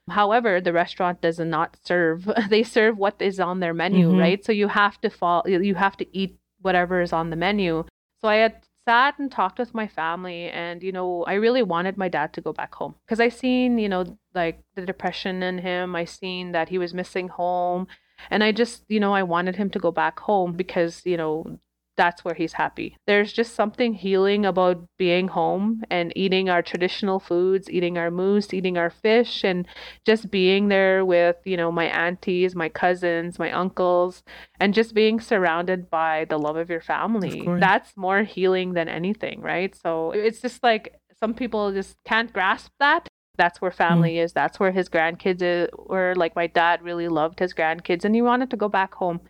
However, 0.10 0.60
the 0.60 0.74
restaurant 0.74 1.22
does 1.22 1.40
not 1.40 1.78
serve. 1.86 2.30
They 2.50 2.64
serve 2.64 2.98
what 2.98 3.22
is 3.22 3.40
on 3.40 3.60
their 3.60 3.74
menu, 3.74 4.10
mm-hmm. 4.10 4.20
right? 4.20 4.44
So 4.44 4.52
you 4.52 4.68
have 4.68 5.00
to 5.02 5.10
fall 5.10 5.44
you 5.48 5.76
have 5.76 5.98
to 5.98 6.18
eat 6.18 6.38
whatever 6.60 7.02
is 7.02 7.14
on 7.14 7.30
the 7.30 7.36
menu. 7.36 7.86
So 8.20 8.28
I 8.28 8.36
had 8.36 8.64
sat 8.86 9.20
and 9.20 9.32
talked 9.32 9.60
with 9.60 9.74
my 9.74 9.88
family 9.88 10.50
and 10.50 10.82
you 10.82 10.92
know 10.92 11.24
i 11.26 11.34
really 11.34 11.62
wanted 11.62 11.98
my 11.98 12.10
dad 12.10 12.34
to 12.34 12.42
go 12.42 12.52
back 12.52 12.74
home 12.74 12.96
because 13.06 13.20
i 13.20 13.30
seen 13.30 13.78
you 13.78 13.88
know 13.88 14.18
like 14.34 14.64
the 14.76 14.86
depression 14.86 15.44
in 15.44 15.60
him 15.60 15.96
i 15.96 16.04
seen 16.04 16.52
that 16.52 16.70
he 16.70 16.78
was 16.78 16.94
missing 16.94 17.28
home 17.28 17.88
and 18.30 18.44
I 18.44 18.52
just, 18.52 18.84
you 18.88 19.00
know, 19.00 19.14
I 19.14 19.24
wanted 19.24 19.56
him 19.56 19.70
to 19.72 19.80
go 19.80 19.92
back 19.92 20.20
home 20.20 20.54
because, 20.54 21.02
you 21.06 21.18
know, 21.18 21.60
that's 21.98 22.24
where 22.24 22.34
he's 22.34 22.54
happy. 22.54 22.98
There's 23.06 23.34
just 23.34 23.54
something 23.54 23.94
healing 23.94 24.46
about 24.46 24.88
being 24.98 25.28
home 25.28 25.84
and 25.90 26.12
eating 26.16 26.50
our 26.50 26.62
traditional 26.62 27.20
foods, 27.20 27.70
eating 27.70 27.98
our 27.98 28.10
moose, 28.10 28.54
eating 28.54 28.78
our 28.78 28.90
fish, 28.90 29.44
and 29.44 29.68
just 30.06 30.32
being 30.32 30.70
there 30.70 31.06
with, 31.06 31.36
you 31.46 31.58
know, 31.58 31.72
my 31.72 31.86
aunties, 31.86 32.56
my 32.56 32.70
cousins, 32.70 33.38
my 33.38 33.52
uncles, 33.52 34.24
and 34.60 34.74
just 34.74 34.96
being 34.96 35.20
surrounded 35.20 35.90
by 35.90 36.26
the 36.30 36.40
love 36.40 36.56
of 36.56 36.70
your 36.70 36.82
family. 36.82 37.46
Of 37.46 37.60
that's 37.60 37.96
more 37.96 38.24
healing 38.24 38.74
than 38.74 38.88
anything, 38.88 39.42
right? 39.42 39.76
So 39.76 40.12
it's 40.12 40.42
just 40.42 40.64
like 40.64 40.96
some 41.20 41.34
people 41.34 41.72
just 41.72 41.98
can't 42.04 42.32
grasp 42.34 42.72
that. 42.80 43.08
That's 43.41 43.60
where 43.60 43.71
family 43.71 44.13
mm. 44.17 44.23
is. 44.23 44.34
That's 44.34 44.60
where 44.60 44.71
his 44.71 44.88
grandkids 44.88 45.41
is, 45.41 45.67
were. 45.73 46.13
Like 46.15 46.36
my 46.36 46.45
dad 46.45 46.84
really 46.84 47.08
loved 47.08 47.39
his 47.39 47.56
grandkids 47.56 48.06
and 48.06 48.13
he 48.13 48.21
wanted 48.21 48.51
to 48.51 48.56
go 48.56 48.69
back 48.69 48.93
home 48.93 49.21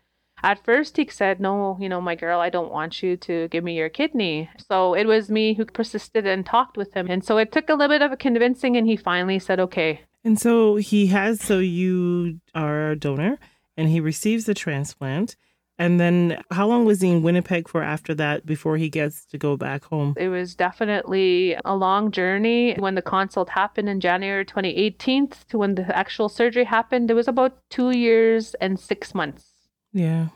at 0.44 0.64
first 0.64 0.98
he 0.98 1.08
said 1.08 1.40
no 1.40 1.78
you 1.80 1.88
know 1.88 2.02
my 2.02 2.16
girl 2.16 2.40
i 2.40 2.50
don't 2.50 2.72
want 2.72 3.04
you 3.04 3.16
to 3.16 3.48
give 3.50 3.64
me 3.64 3.78
your 3.78 3.90
kidney 3.90 4.50
so 4.58 4.94
it 4.94 5.06
was 5.06 5.30
me 5.30 5.54
who 5.54 5.66
persisted 5.66 6.26
and 6.26 6.46
talked 6.46 6.78
with 6.78 6.94
him 6.94 7.08
and 7.10 7.24
so 7.24 7.38
it 7.38 7.52
took 7.52 7.70
a 7.70 7.74
little 7.74 7.96
bit 7.96 8.02
of 8.02 8.12
a 8.12 8.18
convincing 8.18 8.76
and 8.76 8.88
he 8.88 8.96
finally 8.96 9.40
said 9.40 9.60
okay 9.60 10.02
and 10.24 10.40
so 10.40 10.78
he 10.78 11.08
has 11.08 11.40
so 11.40 11.60
you 11.60 12.40
are 12.56 12.92
a 12.92 12.96
donor 12.96 13.38
and 13.78 13.90
he 13.90 14.00
receives 14.00 14.46
the 14.46 14.54
transplant 14.54 15.36
and 15.82 16.00
then 16.00 16.40
how 16.52 16.68
long 16.68 16.86
was 16.86 17.02
he 17.02 17.10
in 17.10 17.24
Winnipeg 17.24 17.68
for 17.68 17.82
after 17.82 18.14
that 18.14 18.46
before 18.46 18.78
he 18.78 18.88
gets 18.88 19.26
to 19.26 19.38
go 19.40 19.58
back 19.58 19.84
home? 19.86 20.14
It 20.16 20.30
was 20.30 20.54
definitely 20.54 21.58
a 21.66 21.76
long 21.76 22.12
journey. 22.12 22.76
When 22.76 22.94
the 22.94 23.02
consult 23.02 23.50
happened 23.50 23.90
in 23.90 24.00
January 24.00 24.46
2018 24.46 25.30
to 25.50 25.58
when 25.58 25.74
the 25.74 25.98
actual 25.98 26.30
surgery 26.30 26.66
happened, 26.66 27.10
it 27.10 27.16
was 27.16 27.28
about 27.28 27.58
two 27.72 27.90
years 27.90 28.54
and 28.62 28.80
six 28.80 29.16
months. 29.16 29.54
Yeah. 29.92 30.28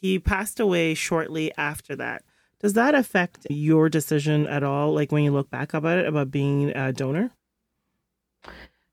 He 0.00 0.20
passed 0.20 0.60
away 0.60 0.94
shortly 0.94 1.52
after 1.58 1.96
that. 1.96 2.22
Does 2.60 2.74
that 2.74 2.94
affect 2.94 3.44
your 3.50 3.88
decision 3.88 4.46
at 4.46 4.62
all? 4.62 4.94
Like 4.94 5.10
when 5.10 5.24
you 5.24 5.32
look 5.32 5.50
back 5.50 5.74
about 5.74 5.98
it, 5.98 6.06
about 6.06 6.30
being 6.30 6.70
a 6.76 6.92
donor? 6.92 7.32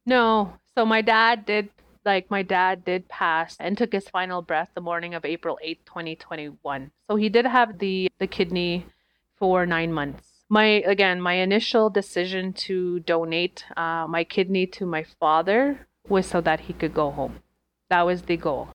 No. 0.08 0.56
So 0.74 0.88
my 0.88 1.04
dad 1.04 1.46
did, 1.46 1.70
like, 2.06 2.30
my 2.30 2.42
dad 2.42 2.86
did 2.86 3.08
pass 3.08 3.56
and 3.60 3.78
took 3.78 3.94
his 3.94 4.10
final 4.10 4.42
breath 4.42 4.70
the 4.74 4.82
morning 4.82 5.14
of 5.14 5.26
April 5.26 5.60
8th, 5.64 5.86
2021. 5.86 6.92
So 7.10 7.16
he 7.16 7.30
did 7.30 7.46
have 7.46 7.80
the, 7.80 8.10
the 8.20 8.28
kidney 8.28 8.86
for 9.38 9.66
nine 9.66 9.94
months. 9.94 10.24
My, 10.50 10.66
again, 10.66 11.22
my 11.22 11.36
initial 11.36 11.90
decision 11.90 12.54
to 12.54 13.00
donate 13.02 13.66
uh, 13.78 14.08
my 14.10 14.24
kidney 14.24 14.66
to 14.68 14.86
my 14.86 15.04
father 15.20 15.88
was 16.08 16.26
so 16.26 16.42
that 16.42 16.62
he 16.62 16.74
could 16.74 16.94
go 16.94 17.12
home. 17.12 17.40
That 17.90 18.06
was 18.06 18.24
the 18.24 18.38
goal 18.38 18.70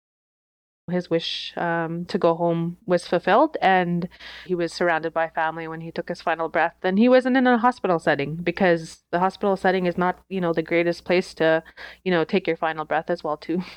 his 0.90 1.08
wish 1.10 1.52
um, 1.56 2.04
to 2.06 2.18
go 2.18 2.34
home 2.34 2.76
was 2.86 3.06
fulfilled 3.06 3.56
and 3.62 4.08
he 4.46 4.54
was 4.54 4.72
surrounded 4.72 5.12
by 5.12 5.28
family 5.28 5.66
when 5.68 5.80
he 5.80 5.90
took 5.90 6.08
his 6.08 6.20
final 6.20 6.48
breath. 6.48 6.76
And 6.82 6.98
he 6.98 7.08
wasn't 7.08 7.36
in 7.36 7.46
a 7.46 7.58
hospital 7.58 7.98
setting 7.98 8.36
because 8.36 9.02
the 9.10 9.20
hospital 9.20 9.56
setting 9.56 9.86
is 9.86 9.96
not 9.96 10.20
you 10.28 10.40
know 10.40 10.52
the 10.52 10.62
greatest 10.62 11.04
place 11.04 11.34
to 11.34 11.62
you 12.04 12.10
know 12.10 12.24
take 12.24 12.46
your 12.46 12.56
final 12.56 12.84
breath 12.84 13.10
as 13.10 13.24
well 13.24 13.36
too. 13.36 13.62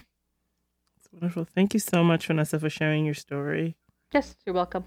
It's 0.97 1.11
wonderful. 1.11 1.45
Thank 1.45 1.73
you 1.73 1.79
so 1.79 2.03
much 2.03 2.27
vanessa 2.27 2.59
for 2.59 2.69
sharing 2.69 3.05
your 3.05 3.13
story. 3.13 3.75
Yes 4.13 4.35
you're 4.45 4.55
welcome. 4.55 4.85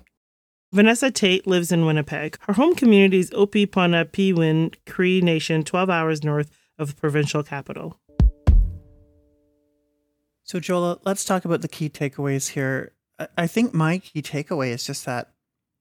Vanessa 0.73 1.11
Tate 1.11 1.47
lives 1.47 1.71
in 1.71 1.87
Winnipeg. 1.87 2.39
Her 2.43 2.55
home 2.55 2.75
community 2.75 3.21
is 3.21 3.31
Opipana 3.31 4.05
Cree 4.85 5.21
Nation, 5.21 5.63
12 5.63 5.89
hours 5.89 6.25
north 6.25 6.51
of 6.79 6.89
the 6.89 7.01
provincial 7.01 7.43
capital. 7.43 7.99
So, 10.47 10.61
Jola, 10.61 11.01
let's 11.05 11.25
talk 11.25 11.45
about 11.45 11.63
the 11.63 11.69
key 11.69 11.91
takeaways 11.91 12.51
here. 12.51 12.93
I 13.37 13.49
think 13.49 13.75
my 13.75 13.99
key 13.99 14.23
takeaway 14.23 14.69
is 14.69 14.87
just 14.87 15.05
that 15.05 15.33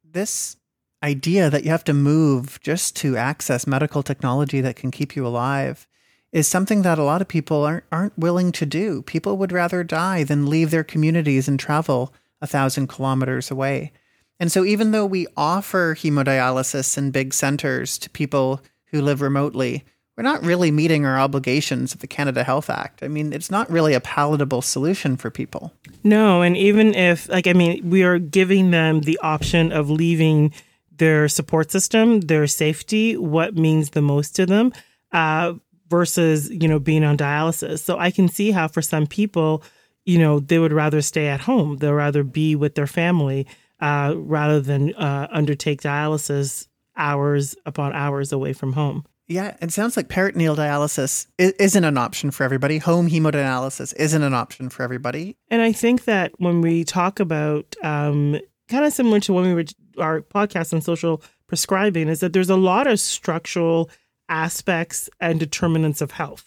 this 0.04 0.58
idea 1.04 1.52
that 1.52 1.64
you 1.64 1.70
have 1.70 1.84
to 1.84 1.94
move 1.94 2.60
just 2.64 2.96
to 2.98 3.16
access 3.16 3.68
medical 3.68 4.02
technology 4.02 4.62
that 4.62 4.76
can 4.76 4.90
keep 4.90 5.16
you 5.16 5.28
alive 5.28 5.88
is 6.32 6.48
something 6.48 6.82
that 6.82 6.98
a 6.98 7.04
lot 7.04 7.22
of 7.22 7.28
people 7.28 7.64
aren't 7.64 7.84
aren't 7.92 8.18
willing 8.18 8.52
to 8.54 8.66
do. 8.66 9.04
People 9.04 9.38
would 9.38 9.52
rather 9.52 9.84
die 9.84 10.24
than 10.24 10.50
leave 10.50 10.72
their 10.72 10.84
communities 10.84 11.48
and 11.48 11.60
travel 11.60 12.12
a 12.42 12.48
thousand 12.48 12.88
kilometers 12.88 13.52
away. 13.52 13.92
And 14.40 14.52
so 14.52 14.66
even 14.66 14.90
though 14.90 15.06
we 15.06 15.28
offer 15.38 15.94
hemodialysis 15.94 16.98
in 16.98 17.12
big 17.12 17.36
centers 17.36 18.00
to 18.00 18.10
people 18.10 18.62
who 18.86 19.02
live 19.04 19.22
remotely, 19.22 19.84
we're 20.18 20.24
not 20.24 20.44
really 20.44 20.72
meeting 20.72 21.06
our 21.06 21.20
obligations 21.20 21.94
of 21.94 22.00
the 22.00 22.08
Canada 22.08 22.44
Health 22.44 22.70
Act. 22.70 23.04
I 23.04 23.08
mean, 23.10 23.34
it's 23.34 23.52
not 23.52 23.70
really 23.70 23.94
a 23.94 24.00
palatable 24.00 24.62
solution 24.62 25.18
for 25.18 25.30
people. 25.30 25.74
No, 26.04 26.42
and 26.42 26.56
even 26.56 26.94
if, 26.96 27.28
like, 27.28 27.48
I 27.48 27.54
mean, 27.54 27.90
we 27.90 28.04
are 28.04 28.18
giving 28.18 28.72
them 28.72 29.02
the 29.02 29.20
option 29.22 29.72
of 29.72 29.90
leaving 29.90 30.54
their 30.98 31.28
support 31.28 31.72
system, 31.72 32.22
their 32.22 32.48
safety, 32.48 33.18
what 33.18 33.56
means 33.56 33.90
the 33.90 34.02
most 34.02 34.36
to 34.38 34.46
them, 34.46 34.72
uh, 35.12 35.54
versus, 35.90 36.50
you 36.50 36.68
know, 36.68 36.80
being 36.80 37.04
on 37.04 37.18
dialysis. 37.18 37.80
So 37.80 37.98
I 37.98 38.10
can 38.10 38.30
see 38.30 38.52
how 38.52 38.70
for 38.70 38.82
some 38.82 39.08
people, 39.08 39.64
you 40.06 40.18
know, 40.18 40.40
they 40.40 40.60
would 40.60 40.72
rather 40.72 41.02
stay 41.02 41.28
at 41.28 41.42
home. 41.42 41.78
They'll 41.78 41.94
rather 41.94 42.24
be 42.24 42.56
with 42.56 42.76
their 42.76 42.88
family 42.88 43.48
uh, 43.82 44.14
rather 44.16 44.62
than 44.62 44.96
uh, 44.96 45.28
undertake 45.30 45.82
dialysis 45.82 46.68
hours 46.96 47.56
upon 47.66 47.92
hours 47.92 48.32
away 48.32 48.54
from 48.54 48.74
home. 48.74 49.06
Yeah, 49.28 49.58
it 49.60 49.72
sounds 49.72 49.98
like 49.98 50.08
peritoneal 50.08 50.56
dialysis 50.56 51.26
isn't 51.38 51.84
an 51.84 51.98
option 51.98 52.30
for 52.30 52.44
everybody. 52.44 52.78
Home 52.78 53.10
hemodialysis 53.10 53.96
isn't 53.96 54.22
an 54.22 54.36
option 54.36 54.70
for 54.70 54.84
everybody. 54.84 55.36
And 55.50 55.62
I 55.62 55.72
think 55.72 56.06
that 56.06 56.32
when 56.38 56.62
we 56.62 56.84
talk 56.84 57.20
about 57.20 57.76
um, 57.82 58.40
kind 58.70 58.86
of 58.86 58.94
similar 58.94 59.20
to 59.22 59.34
when 59.34 59.46
we 59.46 59.54
were 59.54 59.66
our 59.98 60.22
podcast 60.22 60.74
on 60.74 60.82
social 60.82 61.24
prescribing, 61.48 62.08
is 62.08 62.20
that 62.20 62.34
there's 62.34 62.50
a 62.50 62.56
lot 62.56 62.86
of 62.86 63.00
structural 63.00 63.90
aspects 64.30 65.10
and 65.20 65.40
determinants 65.40 66.02
of 66.02 66.12
health 66.12 66.46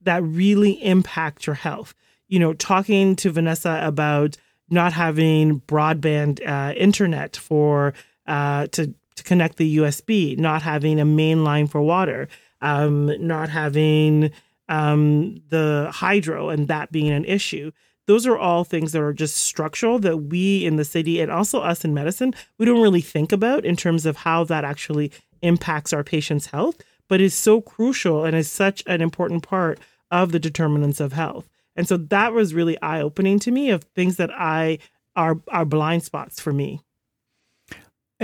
that 0.00 0.22
really 0.22 0.82
impact 0.82 1.46
your 1.46 1.54
health. 1.54 1.94
You 2.28 2.38
know, 2.38 2.54
talking 2.54 3.16
to 3.16 3.30
Vanessa 3.30 3.80
about 3.82 4.36
not 4.70 4.94
having 4.94 5.60
broadband 5.60 6.40
uh, 6.46 6.72
internet 6.74 7.36
for 7.36 7.92
uh, 8.26 8.68
to 8.68 8.94
to 9.16 9.22
connect 9.22 9.56
the 9.56 9.78
USB, 9.78 10.38
not 10.38 10.62
having 10.62 10.98
a 10.98 11.04
main 11.04 11.44
line 11.44 11.66
for 11.66 11.80
water, 11.80 12.28
um, 12.60 13.12
not 13.26 13.48
having 13.48 14.30
um, 14.68 15.42
the 15.50 15.90
hydro, 15.92 16.48
and 16.48 16.68
that 16.68 16.90
being 16.90 17.10
an 17.10 17.24
issue. 17.24 17.70
Those 18.06 18.26
are 18.26 18.36
all 18.36 18.64
things 18.64 18.92
that 18.92 19.02
are 19.02 19.12
just 19.12 19.36
structural 19.36 19.98
that 20.00 20.16
we 20.18 20.64
in 20.64 20.76
the 20.76 20.84
city 20.84 21.20
and 21.20 21.30
also 21.30 21.60
us 21.60 21.84
in 21.84 21.94
medicine, 21.94 22.34
we 22.58 22.66
don't 22.66 22.82
really 22.82 23.00
think 23.00 23.32
about 23.32 23.64
in 23.64 23.76
terms 23.76 24.04
of 24.04 24.18
how 24.18 24.44
that 24.44 24.64
actually 24.64 25.10
impacts 25.42 25.92
our 25.92 26.04
patient's 26.04 26.46
health, 26.46 26.80
but 27.08 27.20
is 27.20 27.34
so 27.34 27.60
crucial 27.60 28.24
and 28.24 28.36
is 28.36 28.50
such 28.50 28.82
an 28.86 29.00
important 29.00 29.42
part 29.42 29.78
of 30.10 30.32
the 30.32 30.38
determinants 30.38 31.00
of 31.00 31.12
health. 31.12 31.48
And 31.76 31.88
so 31.88 31.96
that 31.96 32.32
was 32.32 32.54
really 32.54 32.80
eye 32.82 33.00
opening 33.00 33.38
to 33.40 33.50
me 33.50 33.70
of 33.70 33.84
things 33.84 34.16
that 34.16 34.30
I 34.32 34.78
are 35.16 35.40
are 35.48 35.64
blind 35.64 36.02
spots 36.02 36.40
for 36.40 36.52
me. 36.52 36.83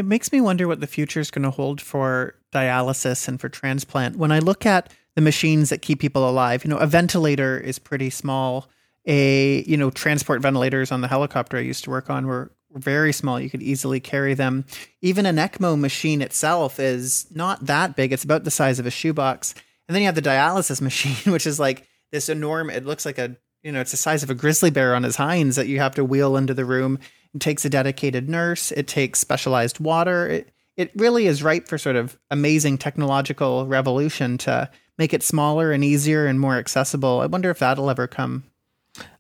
It 0.01 0.07
makes 0.07 0.33
me 0.33 0.41
wonder 0.41 0.67
what 0.67 0.81
the 0.81 0.87
future 0.87 1.21
is 1.21 1.31
going 1.31 1.43
to 1.43 1.51
hold 1.51 1.79
for 1.79 2.35
dialysis 2.55 3.29
and 3.29 3.39
for 3.39 3.51
transplant. 3.51 4.17
When 4.17 4.33
I 4.33 4.39
look 4.39 4.65
at 4.65 4.91
the 5.15 5.21
machines 5.21 5.69
that 5.69 5.83
keep 5.83 6.01
people 6.01 6.27
alive, 6.27 6.65
you 6.65 6.71
know, 6.71 6.79
a 6.79 6.87
ventilator 6.87 7.61
is 7.61 7.79
pretty 7.79 8.09
small. 8.09 8.71
A, 9.05 9.63
you 9.65 9.77
know, 9.77 9.91
transport 9.91 10.41
ventilators 10.41 10.91
on 10.91 11.03
the 11.03 11.09
helicopter 11.09 11.59
I 11.59 11.61
used 11.61 11.85
to 11.85 11.91
work 11.91 12.09
on 12.09 12.27
were, 12.27 12.51
very 12.73 13.13
small. 13.13 13.41
You 13.41 13.51
could 13.51 13.63
easily 13.63 13.99
carry 14.01 14.33
them. 14.33 14.65
Even 15.03 15.27
an 15.27 15.37
ECMO 15.37 15.79
machine 15.79 16.23
itself 16.23 16.79
is 16.79 17.27
not 17.35 17.67
that 17.67 17.97
big. 17.97 18.13
It's 18.13 18.23
about 18.23 18.45
the 18.45 18.51
size 18.51 18.79
of 18.79 18.87
a 18.87 18.93
shoebox. 18.93 19.55
And 19.89 19.95
then 19.95 20.03
you 20.03 20.07
have 20.07 20.15
the 20.15 20.23
dialysis 20.23 20.81
machine, 20.81 21.33
which 21.33 21.47
is 21.49 21.59
like 21.59 21.87
this 22.13 22.29
enormous, 22.29 22.77
it 22.77 22.87
looks 22.87 23.05
like 23.05 23.19
a, 23.19 23.37
you 23.63 23.73
know, 23.73 23.81
it's 23.81 23.91
the 23.91 23.97
size 23.97 24.23
of 24.23 24.31
a 24.31 24.35
grizzly 24.35 24.71
bear 24.71 24.95
on 24.95 25.03
his 25.03 25.17
hinds 25.17 25.57
that 25.57 25.67
you 25.67 25.81
have 25.81 25.97
to 25.97 26.05
wheel 26.05 26.37
into 26.37 26.55
the 26.55 26.65
room. 26.65 27.01
It 27.35 27.41
takes 27.41 27.65
a 27.65 27.71
dedicated 27.71 28.29
nurse. 28.29 28.73
It 28.73 28.87
takes 28.87 29.19
specialized 29.19 29.81
water. 29.81 30.27
It, 30.29 30.53
it 30.77 30.91
really 30.97 31.27
is 31.27 31.43
ripe 31.43 31.69
for 31.69 31.79
sort 31.79 31.97
of 31.97 32.19
amazing 32.31 32.79
technological 32.79 33.67
revolution 33.67 34.39
to 34.39 34.71
make 34.99 35.15
it 35.15 35.23
smaller 35.23 35.73
and 35.73 35.85
easier 35.85 36.27
and 36.27 36.41
more 36.41 36.57
accessible. 36.57 37.21
I 37.21 37.27
wonder 37.27 37.51
if 37.51 37.59
that'll 37.59 37.91
ever 37.91 38.07
come. 38.07 38.45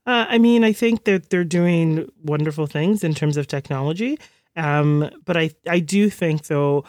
Uh, 0.07 0.27
I 0.29 0.39
mean, 0.39 0.65
I 0.65 0.73
think 0.73 1.05
that 1.05 1.31
they're 1.31 1.45
doing 1.45 2.11
wonderful 2.23 2.67
things 2.67 3.05
in 3.05 3.15
terms 3.15 3.37
of 3.37 3.47
technology. 3.47 4.19
Um, 4.57 5.09
but 5.25 5.37
I, 5.37 5.51
I 5.69 5.79
do 5.79 6.11
think, 6.11 6.47
though, 6.47 6.85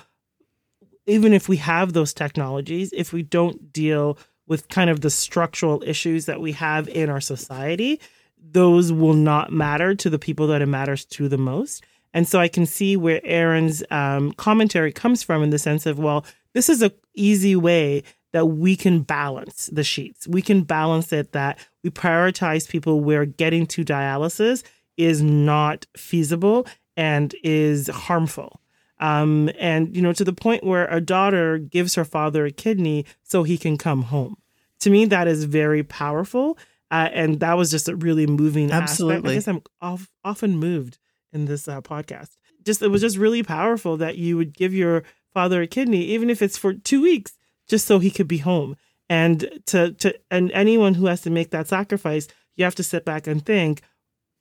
even 1.05 1.33
if 1.33 1.47
we 1.47 1.57
have 1.57 1.93
those 1.93 2.13
technologies, 2.13 2.91
if 2.93 3.13
we 3.13 3.23
don't 3.23 3.71
deal 3.71 4.17
with 4.47 4.67
kind 4.69 4.89
of 4.89 5.01
the 5.01 5.09
structural 5.09 5.83
issues 5.85 6.25
that 6.25 6.41
we 6.41 6.53
have 6.53 6.87
in 6.89 7.09
our 7.09 7.21
society, 7.21 7.99
those 8.41 8.91
will 8.91 9.13
not 9.13 9.51
matter 9.51 9.95
to 9.95 10.09
the 10.09 10.19
people 10.19 10.47
that 10.47 10.61
it 10.61 10.67
matters 10.67 11.05
to 11.05 11.29
the 11.29 11.37
most. 11.37 11.83
And 12.13 12.27
so 12.27 12.39
I 12.39 12.47
can 12.47 12.65
see 12.65 12.97
where 12.97 13.21
Aaron's 13.23 13.83
um, 13.89 14.33
commentary 14.33 14.91
comes 14.91 15.23
from 15.23 15.43
in 15.43 15.49
the 15.49 15.59
sense 15.59 15.85
of, 15.85 15.99
well, 15.99 16.25
this 16.53 16.69
is 16.69 16.81
an 16.81 16.91
easy 17.13 17.55
way 17.55 18.03
that 18.33 18.47
we 18.47 18.75
can 18.75 19.01
balance 19.01 19.69
the 19.71 19.83
sheets. 19.83 20.27
We 20.27 20.41
can 20.41 20.63
balance 20.63 21.13
it 21.13 21.31
that 21.31 21.59
we 21.83 21.89
prioritize 21.89 22.67
people 22.67 23.01
where 23.01 23.25
getting 23.25 23.65
to 23.67 23.85
dialysis 23.85 24.63
is 24.97 25.21
not 25.21 25.85
feasible 25.95 26.65
and 26.97 27.33
is 27.43 27.87
harmful. 27.87 28.61
Um, 28.99 29.49
and, 29.57 29.95
you 29.95 30.01
know, 30.01 30.13
to 30.13 30.23
the 30.23 30.33
point 30.33 30.63
where 30.63 30.87
a 30.87 31.01
daughter 31.01 31.57
gives 31.57 31.95
her 31.95 32.05
father 32.05 32.45
a 32.45 32.51
kidney 32.51 33.05
so 33.23 33.43
he 33.43 33.57
can 33.57 33.77
come 33.77 34.03
home. 34.03 34.37
To 34.81 34.89
me, 34.89 35.05
that 35.05 35.27
is 35.27 35.45
very 35.45 35.83
powerful. 35.83 36.57
Uh, 36.91 37.09
and 37.13 37.39
that 37.39 37.57
was 37.57 37.71
just 37.71 37.87
a 37.87 37.95
really 37.95 38.27
moving 38.27 38.69
Absolutely. 38.69 39.15
aspect. 39.15 39.31
I 39.31 39.33
guess 39.35 39.47
I'm 39.47 39.61
of, 39.81 40.09
often 40.25 40.57
moved 40.57 40.97
in 41.31 41.45
this 41.45 41.67
uh, 41.67 41.81
podcast. 41.81 42.31
Just 42.63 42.81
it 42.81 42.89
was 42.89 43.01
just 43.01 43.17
really 43.17 43.41
powerful 43.41 43.97
that 43.97 44.17
you 44.17 44.35
would 44.37 44.53
give 44.53 44.73
your 44.73 45.03
father 45.33 45.61
a 45.61 45.67
kidney, 45.67 46.03
even 46.03 46.29
if 46.29 46.41
it's 46.41 46.57
for 46.57 46.73
two 46.73 47.01
weeks, 47.01 47.37
just 47.67 47.87
so 47.87 47.99
he 47.99 48.11
could 48.11 48.27
be 48.27 48.39
home. 48.39 48.75
And 49.09 49.61
to 49.67 49.93
to 49.93 50.13
and 50.29 50.51
anyone 50.51 50.93
who 50.93 51.07
has 51.07 51.21
to 51.21 51.29
make 51.29 51.51
that 51.51 51.67
sacrifice, 51.67 52.27
you 52.55 52.65
have 52.65 52.75
to 52.75 52.83
sit 52.83 53.05
back 53.05 53.25
and 53.25 53.43
think: 53.43 53.81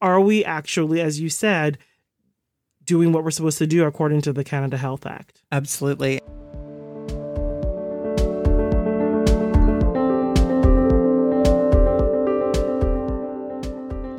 Are 0.03 0.21
we 0.21 0.45
actually, 0.45 1.01
as 1.01 1.21
you 1.21 1.31
said, 1.31 1.79
doing 2.85 3.13
what 3.13 3.25
we're 3.25 3.31
supposed 3.31 3.59
to 3.59 3.67
do 3.67 3.85
according 3.85 4.23
to 4.23 4.33
the 4.33 4.45
Canada 4.45 4.77
Health 4.77 5.07
Act? 5.07 5.41
Absolutely. 5.51 6.21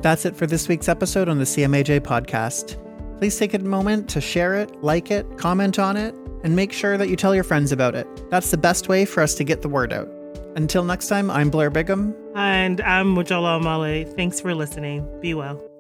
That's 0.01 0.25
it 0.25 0.35
for 0.35 0.47
this 0.47 0.67
week's 0.67 0.89
episode 0.89 1.29
on 1.29 1.37
the 1.37 1.43
CMAJ 1.43 2.01
podcast. 2.01 2.77
Please 3.19 3.37
take 3.37 3.53
a 3.53 3.59
moment 3.59 4.09
to 4.09 4.21
share 4.21 4.55
it, 4.55 4.83
like 4.83 5.11
it, 5.11 5.37
comment 5.37 5.77
on 5.77 5.95
it, 5.95 6.15
and 6.43 6.55
make 6.55 6.73
sure 6.73 6.97
that 6.97 7.07
you 7.07 7.15
tell 7.15 7.35
your 7.35 7.43
friends 7.43 7.71
about 7.71 7.93
it. 7.93 8.07
That's 8.31 8.49
the 8.49 8.57
best 8.57 8.89
way 8.89 9.05
for 9.05 9.21
us 9.21 9.35
to 9.35 9.43
get 9.43 9.61
the 9.61 9.69
word 9.69 9.93
out. 9.93 10.09
Until 10.55 10.83
next 10.83 11.07
time, 11.07 11.29
I'm 11.29 11.51
Blair 11.51 11.69
Bigham. 11.69 12.15
And 12.35 12.81
I'm 12.81 13.15
Mojola 13.15 13.61
Omole. 13.61 14.11
Thanks 14.15 14.41
for 14.41 14.55
listening. 14.55 15.07
Be 15.21 15.35
well. 15.35 15.70